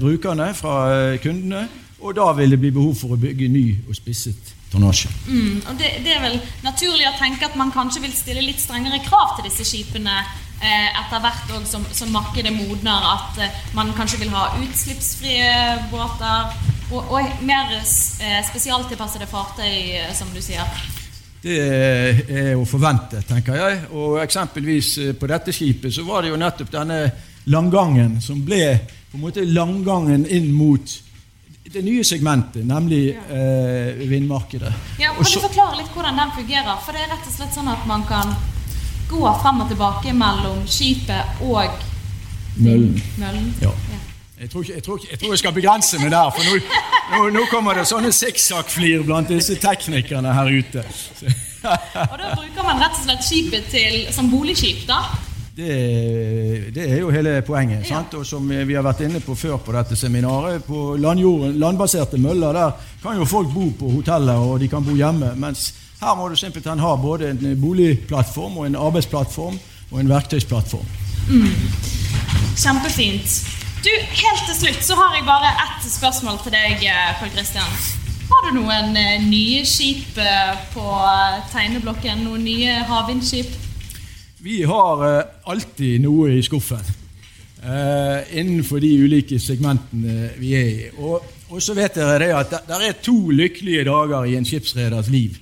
brukerne, 0.00 0.52
fra 0.54 1.16
kundene. 1.22 1.66
Og 2.04 2.14
da 2.14 2.28
vil 2.36 2.52
det 2.52 2.60
bli 2.60 2.70
behov 2.70 2.94
for 2.94 3.16
å 3.16 3.20
bygge 3.20 3.48
ny 3.50 3.64
og 3.88 3.96
spisset 3.96 4.52
tonnasje. 4.70 5.08
Mm, 5.26 5.62
og 5.64 5.78
det, 5.80 5.92
det, 6.04 6.12
er 6.12 6.22
vel 6.22 6.36
naturlig 6.62 7.06
å 7.08 7.14
tenke 7.18 7.48
at 7.48 7.56
man 7.58 7.72
kanskje 7.74 8.02
vil 8.04 8.12
stille 8.14 8.44
litt 8.44 8.60
strengere 8.60 9.00
krav 9.06 9.38
til 9.38 9.48
disse 9.48 9.64
skipene 9.66 10.20
Eh, 10.56 10.86
etter 10.88 11.20
hvert 11.20 11.50
som, 11.68 11.82
som, 11.92 12.08
markedet 12.14 12.52
modner, 12.54 13.02
at 13.12 13.40
eh, 13.44 13.56
man 13.76 13.90
kanskje 13.92 14.22
vil 14.22 14.30
ha 14.32 14.54
utslippsfrie 14.56 15.50
båter 15.90 16.54
og, 16.94 17.10
og 17.12 17.42
mer 17.44 17.74
eh, 17.76 18.38
spesialtilpassede 18.48 19.28
fartøy, 19.28 20.00
som 20.16 20.30
du 20.32 20.40
sier? 20.40 20.64
Det 21.42 21.58
er 21.60 22.54
å 22.56 22.64
forvente, 22.64 23.20
tenker 23.28 23.60
jeg. 23.60 23.82
Og 23.92 24.16
eksempelvis 24.22 24.94
på 25.20 25.28
dette 25.28 25.52
skipet 25.52 25.92
så 25.92 26.06
var 26.08 26.24
det 26.24 26.32
jo 26.32 26.40
nettopp 26.40 26.72
denne 26.72 27.02
langgangen 27.52 28.16
som 28.24 28.40
ble 28.42 28.64
på 29.16 29.20
en 29.20 29.28
måte 29.28 29.44
langgangen 29.44 30.26
inn 30.26 30.50
mot 30.52 31.02
det 31.72 31.82
nye 31.82 32.04
segmentet, 32.04 32.66
nemlig 32.66 33.16
eh, 33.16 34.08
vindmarkedet. 34.08 34.72
Ja, 35.00 35.14
kan 35.16 35.24
du 35.24 35.40
forklare 35.40 35.78
litt 35.80 35.88
hvordan 35.94 36.18
den 36.20 36.34
fungerer? 36.36 36.76
For 36.84 36.92
det 36.92 37.06
er 37.06 37.14
rett 37.14 37.24
og 37.24 37.32
slett 37.32 37.56
sånn 37.56 37.70
at 37.72 37.86
man 37.88 38.04
kan 38.06 38.34
gå 39.08 39.22
frem 39.40 39.62
og 39.64 39.70
tilbake 39.72 40.12
mellom 40.12 40.66
skipet 40.68 41.40
og 41.46 41.80
møllen. 42.60 43.00
møllen. 43.16 43.48
Ja. 43.62 43.72
Jeg 44.36 44.50
tror, 44.52 44.66
ikke, 44.66 44.74
jeg, 44.74 44.84
tror 44.84 44.98
ikke, 45.00 45.08
jeg 45.10 45.18
tror, 45.22 45.32
jeg 45.32 45.40
skal 45.40 45.54
begrense 45.56 46.00
meg 46.02 46.12
der, 46.12 46.30
for 46.36 46.44
nå, 46.44 46.82
nå, 47.14 47.20
nå 47.38 47.44
kommer 47.48 47.80
det 47.80 47.86
sånne 47.88 48.10
sikksakkflir 48.12 49.06
blant 49.08 49.32
disse 49.32 49.56
teknikerne 49.62 50.34
her 50.36 50.52
ute. 50.52 50.84
og 51.64 52.18
Da 52.20 52.34
bruker 52.36 52.68
man 52.68 52.84
rett 52.84 53.00
og 53.00 53.06
slett 53.06 53.24
skipet 53.24 53.72
til, 53.72 54.04
som 54.12 54.28
boligskip, 54.28 54.84
da? 54.90 55.00
Det, 55.56 56.74
det, 56.74 56.84
er 56.92 56.98
jo 57.00 57.10
hele 57.10 57.40
poenget. 57.42 57.86
Ja. 57.90 58.02
Og 58.12 58.26
som 58.28 58.44
vi 58.44 58.74
har 58.74 58.84
vært 58.84 59.00
inne 59.06 59.22
på 59.24 59.34
før 59.34 59.56
på 59.64 59.72
dette 59.72 59.96
seminaret, 59.96 60.64
på 60.66 60.98
landjorden, 61.00 61.56
landbaserte 61.56 62.20
møller 62.20 62.52
der 62.52 62.74
kan 63.00 63.16
jo 63.16 63.24
folk 63.24 63.48
bo 63.54 63.70
på 63.78 63.94
hoteller 63.94 64.36
og 64.36 64.60
de 64.60 64.68
kan 64.68 64.84
bo 64.84 64.92
hjemme. 64.92 65.32
mens 65.36 65.72
her 66.00 66.14
må 66.14 66.28
du 66.28 66.36
simpelthen 66.36 66.78
ha 66.78 66.92
både 67.00 67.30
en 67.30 67.60
boligplattform 67.60 68.58
og 68.58 68.66
en 68.66 68.76
arbeidsplattform 68.76 69.58
og 69.90 70.00
en 70.00 70.08
verktøysplattform. 70.08 70.86
Mm. 71.30 71.48
Kjempefint. 72.56 73.40
Du, 73.84 73.90
Helt 73.90 74.44
til 74.48 74.56
slutt 74.60 74.84
så 74.84 74.94
har 74.98 75.14
jeg 75.16 75.24
bare 75.24 75.54
ett 75.64 75.88
spørsmål 75.88 76.38
til 76.42 76.52
deg, 76.52 76.84
eh, 76.84 77.14
Pål 77.20 77.32
Kristian. 77.32 77.76
Har 78.28 78.44
du 78.44 78.58
noen 78.58 78.96
eh, 78.96 79.22
nye 79.24 79.64
skip 79.64 80.18
eh, 80.18 80.52
på 80.74 80.84
tegneblokken? 81.52 82.26
Noen 82.26 82.44
nye 82.44 82.82
havvindskip? 82.90 83.65
Vi 84.46 84.62
har 84.62 85.24
alltid 85.42 86.04
noe 86.04 86.28
i 86.36 86.42
skuffen. 86.46 86.82
Uh, 87.66 88.22
innenfor 88.38 88.78
de 88.78 88.92
ulike 89.02 89.40
segmentene 89.42 90.28
vi 90.38 90.52
er 90.54 90.68
i. 90.70 90.84
Og, 91.02 91.24
så 91.58 91.74
vet 91.74 91.98
dere 91.98 92.20
det 92.22 92.28
at 92.30 92.54
det, 92.68 92.78
er 92.78 92.94
to 93.02 93.16
lykkelige 93.34 93.88
dager 93.88 94.28
i 94.30 94.36
en 94.38 94.46
skipsreders 94.46 95.10
liv. 95.10 95.34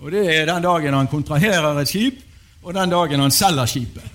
Og 0.00 0.08
Det 0.12 0.24
er 0.38 0.48
den 0.48 0.64
dagen 0.64 0.96
han 0.96 1.12
kontraherer 1.12 1.82
et 1.82 1.92
skip, 1.92 2.24
og 2.64 2.72
den 2.80 2.96
dagen 2.96 3.26
han 3.26 3.36
selger 3.42 3.68
skipet. 3.68 4.08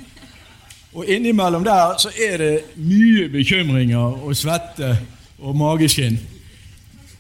Og 0.97 1.05
innimellom 1.05 1.63
der 1.63 2.01
så 2.01 2.09
er 2.09 2.37
det 2.41 2.53
mye 2.81 3.29
bekymringer 3.29 4.25
og 4.25 4.33
svette 4.35 4.95
og 5.37 5.53
mageskinn. 5.53 6.17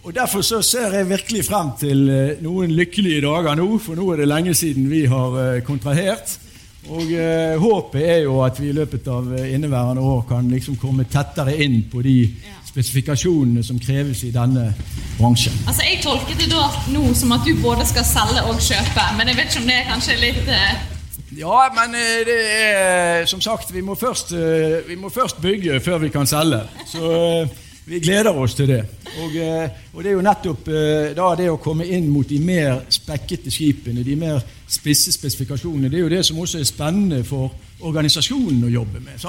Og 0.03 0.15
Derfor 0.15 0.41
så 0.41 0.65
ser 0.65 0.97
jeg 0.97 1.13
virkelig 1.13 1.45
frem 1.45 1.75
til 1.77 2.07
eh, 2.09 2.37
noen 2.41 2.73
lykkelige 2.73 3.21
dager 3.29 3.61
nå, 3.61 3.75
for 3.77 3.93
nå 3.93 4.09
er 4.09 4.23
det 4.23 4.31
lenge 4.33 4.57
siden 4.57 4.89
vi 4.89 5.05
har 5.05 5.43
eh, 5.43 5.61
kontrahert. 5.61 6.39
Og 6.89 7.11
eh, 7.13 7.59
Håpet 7.61 8.01
er 8.01 8.23
jo 8.25 8.39
at 8.41 8.57
vi 8.59 8.71
i 8.71 8.75
løpet 8.75 9.07
av 9.11 9.27
eh, 9.37 9.53
inneværende 9.53 10.01
år 10.01 10.23
kan 10.29 10.47
liksom 10.49 10.79
komme 10.81 11.05
tettere 11.05 11.53
inn 11.61 11.83
på 11.91 12.01
de 12.01 12.15
spesifikasjonene 12.71 13.63
som 13.63 13.79
kreves 13.79 14.23
i 14.23 14.31
denne 14.33 14.71
bransjen. 15.19 15.53
Altså 15.67 15.85
Jeg 15.85 16.01
tolket 16.03 16.39
det 16.39 16.49
da 16.51 16.65
nå 16.93 17.03
som 17.17 17.35
at 17.35 17.45
du 17.45 17.53
både 17.61 17.85
skal 17.85 18.07
selge 18.07 18.45
og 18.47 18.61
kjøpe, 18.63 19.05
men 19.17 19.29
jeg 19.29 19.37
vet 19.37 19.51
ikke 19.51 19.63
om 19.63 19.69
det 19.69 19.77
er 19.77 19.91
kanskje 19.91 20.17
litt 20.23 20.49
eh... 20.49 20.87
Ja, 21.37 21.59
men 21.71 21.95
eh, 21.95 22.21
det 22.27 22.39
er 22.51 23.25
som 23.25 23.39
sagt 23.39 23.69
Vi 23.71 23.81
må 23.81 23.95
først, 23.95 24.33
eh, 24.35 24.81
vi 24.87 24.97
må 24.99 25.09
først 25.09 25.39
bygge 25.41 25.79
før 25.79 26.01
vi 26.03 26.09
kan 26.11 26.27
selge. 26.27 26.65
Så 26.87 27.47
vi 27.85 27.99
gleder 27.99 28.37
oss 28.37 28.53
til 28.55 28.69
det. 28.69 28.81
Og, 29.21 29.33
og, 29.93 30.03
det 30.03 30.11
er 30.11 30.13
jo 30.13 30.23
nettopp 30.23 30.67
da 31.17 31.31
det 31.35 31.49
å 31.51 31.57
komme 31.59 31.87
inn 31.89 32.05
mot 32.11 32.27
de 32.29 32.37
mer 32.39 32.83
spekkete 32.93 33.51
skipene, 33.51 34.03
de 34.05 34.15
mer 34.15 34.39
spisse 34.71 35.11
spesifikasjonene, 35.11 35.89
det 35.89 35.99
er 35.99 36.05
jo 36.05 36.13
det 36.13 36.21
som 36.25 36.39
også 36.39 36.61
er 36.61 36.69
spennende 36.69 37.23
for 37.27 37.51
organisasjonen 37.81 38.63
å 38.67 38.71
jobbe 38.71 39.01
med. 39.03 39.19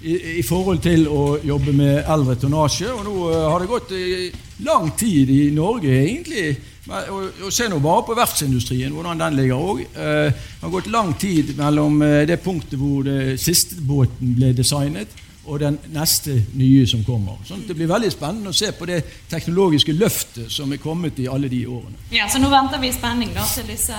I, 0.00 0.14
i 0.40 0.42
forhold 0.46 0.80
til 0.80 1.04
å 1.12 1.36
jobbe 1.44 1.74
med 1.76 2.06
eldre 2.08 2.38
tonnasje. 2.40 2.88
Og 2.88 3.02
nå 3.04 3.14
eh, 3.28 3.42
har 3.44 3.60
det 3.60 3.68
gått 3.68 3.90
eh, 3.92 4.38
lang 4.64 4.88
tid 4.96 5.28
i 5.34 5.42
Norge, 5.52 5.92
egentlig. 5.92 6.54
Og, 6.90 7.42
og 7.44 7.52
se 7.52 7.68
nå 7.68 7.76
bare 7.84 8.06
på 8.08 8.16
verftsindustrien, 8.16 8.94
hvordan 8.96 9.20
den 9.20 9.36
ligger 9.42 9.60
òg. 9.60 9.82
Eh, 9.84 10.30
det 10.32 10.62
har 10.62 10.72
gått 10.72 10.88
lang 10.90 11.12
tid 11.20 11.52
mellom 11.58 12.00
eh, 12.06 12.22
det 12.28 12.40
punktet 12.40 12.80
hvor 12.80 13.04
det 13.04 13.36
siste 13.42 13.76
båten 13.84 14.32
ble 14.38 14.54
designet, 14.56 15.12
og 15.50 15.58
den 15.60 15.78
neste 15.94 16.36
nye 16.54 16.84
som 16.86 17.02
kommer. 17.04 17.40
Sånn 17.46 17.64
at 17.64 17.70
Det 17.70 17.76
blir 17.78 17.90
veldig 17.90 18.10
spennende 18.14 18.52
å 18.52 18.56
se 18.56 18.70
på 18.76 18.86
det 18.86 19.00
teknologiske 19.30 19.94
løftet 19.98 20.52
som 20.52 20.70
er 20.72 20.82
kommet 20.82 21.18
i 21.18 21.26
alle 21.28 21.50
de 21.50 21.64
årene. 21.66 21.98
Ja, 22.14 22.28
Så 22.30 22.38
nå 22.38 22.50
venter 22.52 22.78
vi 22.78 22.92
i 22.92 22.94
spenning 22.94 23.34
da 23.34 23.44
til 23.50 23.66
disse 23.66 23.96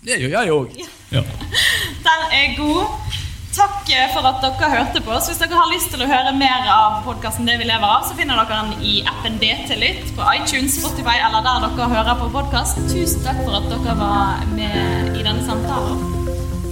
Det 0.00 0.18
gjør 0.22 0.38
jeg 0.38 0.56
òg. 0.56 0.80
Ja. 1.12 1.22
Den 2.08 2.26
er 2.32 2.56
god. 2.56 3.20
Takk 3.54 3.86
eh, 3.94 4.08
for 4.10 4.26
at 4.26 4.40
dere 4.42 4.70
hørte 4.72 5.02
på 5.04 5.12
oss. 5.14 5.28
Hvis 5.30 5.38
dere 5.38 5.54
har 5.54 5.70
lyst 5.70 5.92
til 5.94 6.02
å 6.02 6.08
høre 6.10 6.32
mer 6.34 6.66
av 6.74 7.04
podkasten 7.06 7.46
Det 7.46 7.60
vi 7.60 7.68
lever 7.68 7.86
av, 7.86 8.02
så 8.08 8.16
finner 8.18 8.40
dere 8.40 8.64
den 8.64 8.82
i 8.82 8.96
appen 9.06 9.38
DT 9.38 9.78
Lytt 9.78 10.10
på 10.16 10.26
iTunes, 10.34 10.80
Spotify 10.80 11.20
eller 11.22 11.46
der 11.46 11.68
dere 11.68 11.90
hører 11.94 12.18
på 12.24 12.32
podkast. 12.34 12.82
Tusen 12.90 13.22
takk 13.26 13.44
for 13.44 13.60
at 13.60 13.70
dere 13.70 13.98
var 14.02 14.46
med 14.56 15.14
i 15.14 15.22
denne 15.22 15.42
samtalen. 15.46 16.06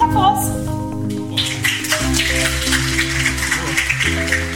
Takk 0.01 0.17
for 0.17 0.25
oss. 0.33 0.82
Thank 4.05 4.47
you. 4.47 4.52